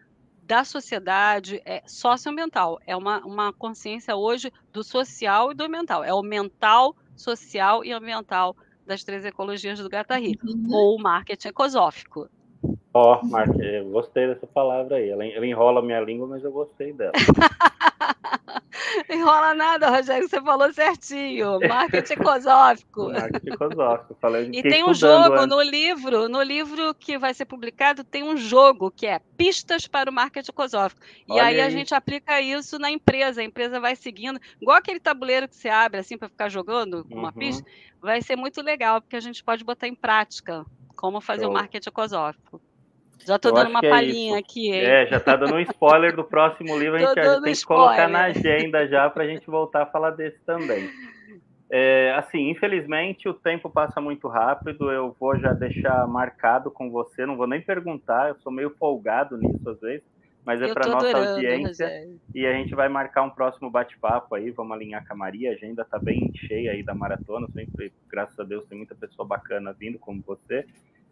[0.46, 2.78] da sociedade, é socioambiental.
[2.86, 6.04] É uma, uma consciência hoje do social e do ambiental.
[6.04, 8.56] É o mental, social e ambiental
[8.86, 10.66] das três ecologias do Gatari, uhum.
[10.70, 12.28] ou marketing ecosófico.
[12.94, 15.10] Ó, oh, Mark, eu gostei dessa palavra aí.
[15.10, 17.12] Ela, ela enrola minha língua, mas eu gostei dela.
[19.10, 21.58] Enrola nada, Rogério, você falou certinho.
[21.60, 23.10] Marketing ecosófico.
[23.12, 24.16] Marketing ecosófico.
[24.20, 25.48] Falei, e tem um jogo antes.
[25.48, 30.08] no livro, no livro que vai ser publicado, tem um jogo que é Pistas para
[30.08, 31.00] o Marketing Ecosófico.
[31.28, 33.40] E aí, aí, a gente aplica isso na empresa.
[33.40, 37.28] A empresa vai seguindo, igual aquele tabuleiro que você abre assim para ficar jogando uma
[37.28, 37.32] uhum.
[37.32, 37.68] pista.
[38.00, 40.64] Vai ser muito legal, porque a gente pode botar em prática
[40.94, 42.60] como fazer o marketing ecosófico.
[43.20, 44.84] Já estou dando uma é palhinha é aqui, hein?
[44.84, 48.08] É, já está dando um spoiler do próximo livro, a gente já tem que colocar
[48.08, 50.90] na agenda já para a gente voltar a falar desse também.
[51.70, 57.24] É, assim, infelizmente o tempo passa muito rápido, eu vou já deixar marcado com você,
[57.24, 60.04] não vou nem perguntar, eu sou meio folgado nisso às vezes,
[60.44, 62.20] mas é para nossa adorando, audiência Rogério.
[62.34, 65.54] e a gente vai marcar um próximo bate-papo aí, vamos alinhar com a Maria, a
[65.54, 69.72] agenda está bem cheia aí da maratona, sempre, graças a Deus, tem muita pessoa bacana
[69.72, 70.66] vindo como você,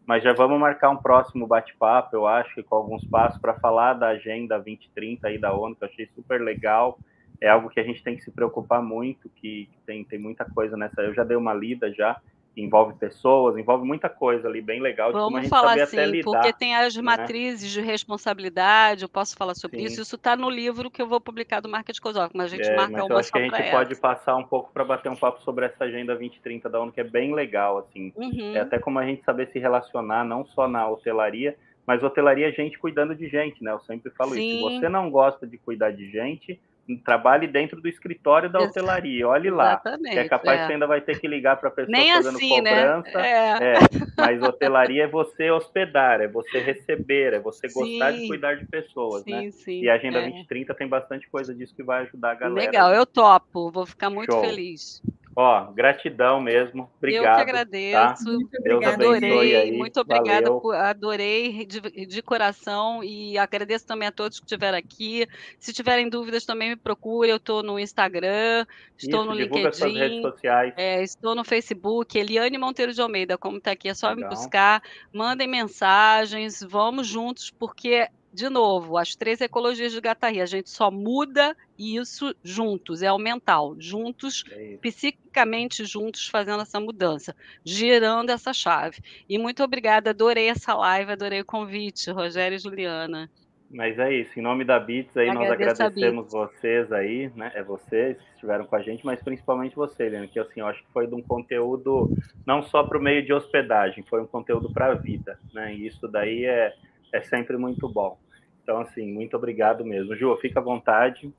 [0.06, 4.08] mas já vamos marcar um próximo bate-papo, eu acho, com alguns passos para falar da
[4.08, 6.98] Agenda 2030 aí da ONU, que eu achei super legal.
[7.40, 10.76] É algo que a gente tem que se preocupar muito, que tem, tem muita coisa
[10.76, 11.02] nessa.
[11.02, 12.20] Eu já dei uma lida já,
[12.56, 15.12] envolve pessoas, envolve muita coisa ali, bem legal.
[15.12, 17.02] De Vamos falar assim, lidar, porque tem as né?
[17.02, 19.84] matrizes de responsabilidade, eu posso falar sobre Sim.
[19.84, 20.02] isso.
[20.02, 22.76] Isso está no livro que eu vou publicar do Market Cosófico, mas a gente é,
[22.76, 25.16] marca mas uma eu acho que a gente pode passar um pouco para bater um
[25.16, 28.12] papo sobre essa Agenda 2030 da ONU, que é bem legal, assim.
[28.16, 28.54] Uhum.
[28.54, 32.52] É até como a gente saber se relacionar, não só na hotelaria, mas hotelaria é
[32.52, 33.72] gente cuidando de gente, né?
[33.72, 34.40] Eu sempre falo Sim.
[34.40, 34.68] isso.
[34.68, 36.60] Se você não gosta de cuidar de gente,
[37.04, 39.72] trabalhe dentro do escritório da hotelaria, olhe lá.
[39.72, 40.60] Exatamente, é capaz é.
[40.60, 42.82] que você ainda vai ter que ligar para a pessoa Nem fazendo assim, né?
[42.82, 43.18] cobrança.
[43.18, 43.28] Né?
[43.28, 43.74] É.
[43.74, 43.78] É,
[44.16, 47.80] mas hotelaria é você hospedar, é você receber, é você sim.
[47.80, 49.50] gostar de cuidar de pessoas, sim, né?
[49.50, 50.22] Sim, e a Agenda é.
[50.22, 52.66] 2030 tem bastante coisa disso que vai ajudar a galera.
[52.66, 54.40] Legal, eu topo, vou ficar muito Show.
[54.40, 55.02] feliz.
[55.34, 56.90] Ó, gratidão mesmo.
[56.98, 57.24] Obrigado.
[57.24, 57.40] Eu que tá?
[57.40, 58.24] agradeço.
[58.24, 58.30] Tá?
[58.30, 59.72] Muito Deus adorei, aí.
[59.72, 65.26] muito obrigada, por, adorei de, de, coração e agradeço também a todos que estiveram aqui.
[65.58, 68.66] Se tiverem dúvidas também me procure, eu estou no Instagram,
[68.98, 70.74] estou Isso, no LinkedIn, suas redes sociais.
[70.76, 74.28] É, estou no Facebook, Eliane Monteiro de Almeida, como está aqui, é só Legal.
[74.30, 80.46] me buscar, mandem mensagens, vamos juntos, porque de novo, as três ecologias de Gatarri, a
[80.46, 87.36] gente só muda isso juntos, é o mental, juntos, é psiquicamente juntos, fazendo essa mudança,
[87.64, 88.98] girando essa chave.
[89.28, 93.30] E muito obrigada, adorei essa live, adorei o convite, Rogério e Juliana.
[93.70, 97.52] Mas é isso, em nome da Bits aí, nós agradecemos vocês aí, né?
[97.54, 100.82] É vocês que estiveram com a gente, mas principalmente você, Helena, que assim, eu acho
[100.82, 102.14] que foi de um conteúdo
[102.46, 105.74] não só para o meio de hospedagem, foi um conteúdo para a vida, né?
[105.74, 106.74] E isso daí é
[107.12, 108.18] é sempre muito bom.
[108.62, 110.14] Então, assim, muito obrigado mesmo.
[110.16, 111.32] Ju, fica à vontade.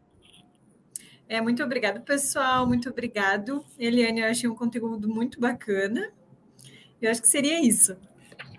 [1.28, 2.68] É, muito obrigado, pessoal.
[2.68, 3.64] Muito obrigado.
[3.80, 6.12] Eliane, eu achei um conteúdo muito bacana.
[7.02, 7.98] Eu acho que seria isso.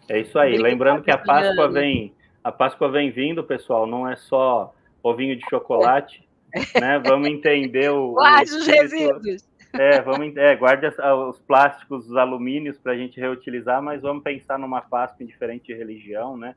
[0.08, 0.56] É isso aí.
[0.56, 3.86] Lembrando que a Páscoa vem, a Páscoa vem vindo, pessoal.
[3.86, 6.26] Não é só ovinho de chocolate,
[6.80, 6.98] né?
[6.98, 8.12] Vamos entender o.
[8.12, 9.48] Guarde os resíduos.
[9.72, 14.56] É, vamos, é, guarde os plásticos, os alumínios para a gente reutilizar, mas vamos pensar
[14.56, 16.54] numa Páscoa indiferente de religião, né?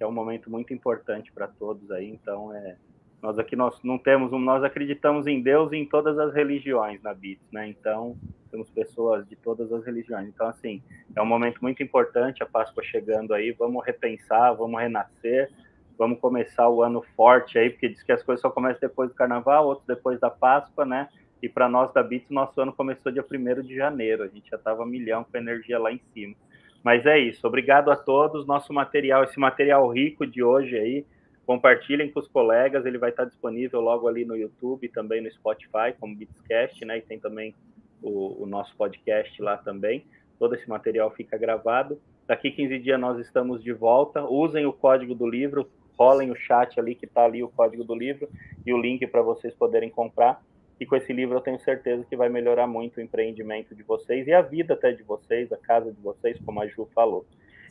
[0.00, 2.08] Que é um momento muito importante para todos aí.
[2.08, 2.74] Então, é,
[3.20, 7.02] nós aqui nós não temos um, nós acreditamos em Deus e em todas as religiões
[7.02, 7.68] na BITS, né?
[7.68, 8.16] Então,
[8.50, 10.26] temos pessoas de todas as religiões.
[10.26, 10.82] Então, assim,
[11.14, 15.52] é um momento muito importante, a Páscoa chegando aí, vamos repensar, vamos renascer,
[15.98, 19.14] vamos começar o ano forte aí, porque diz que as coisas só começam depois do
[19.14, 21.10] carnaval, outros depois da Páscoa, né?
[21.42, 24.56] E para nós da BITS, nosso ano começou dia 1 de janeiro, a gente já
[24.56, 26.34] estava milhão com energia lá em cima.
[26.82, 27.46] Mas é isso.
[27.46, 28.46] Obrigado a todos.
[28.46, 31.04] Nosso material, esse material rico de hoje aí,
[31.46, 32.86] compartilhem com os colegas.
[32.86, 36.98] Ele vai estar disponível logo ali no YouTube, também no Spotify, como Beatscast, né?
[36.98, 37.54] E tem também
[38.02, 40.04] o, o nosso podcast lá também.
[40.38, 42.00] Todo esse material fica gravado.
[42.26, 44.24] Daqui 15 dias nós estamos de volta.
[44.24, 45.68] Usem o código do livro,
[45.98, 48.28] rolem o chat ali que está ali o código do livro
[48.64, 50.40] e o link para vocês poderem comprar.
[50.80, 54.26] E com esse livro eu tenho certeza que vai melhorar muito o empreendimento de vocês
[54.26, 57.26] e a vida até de vocês, a casa de vocês, como a Ju falou.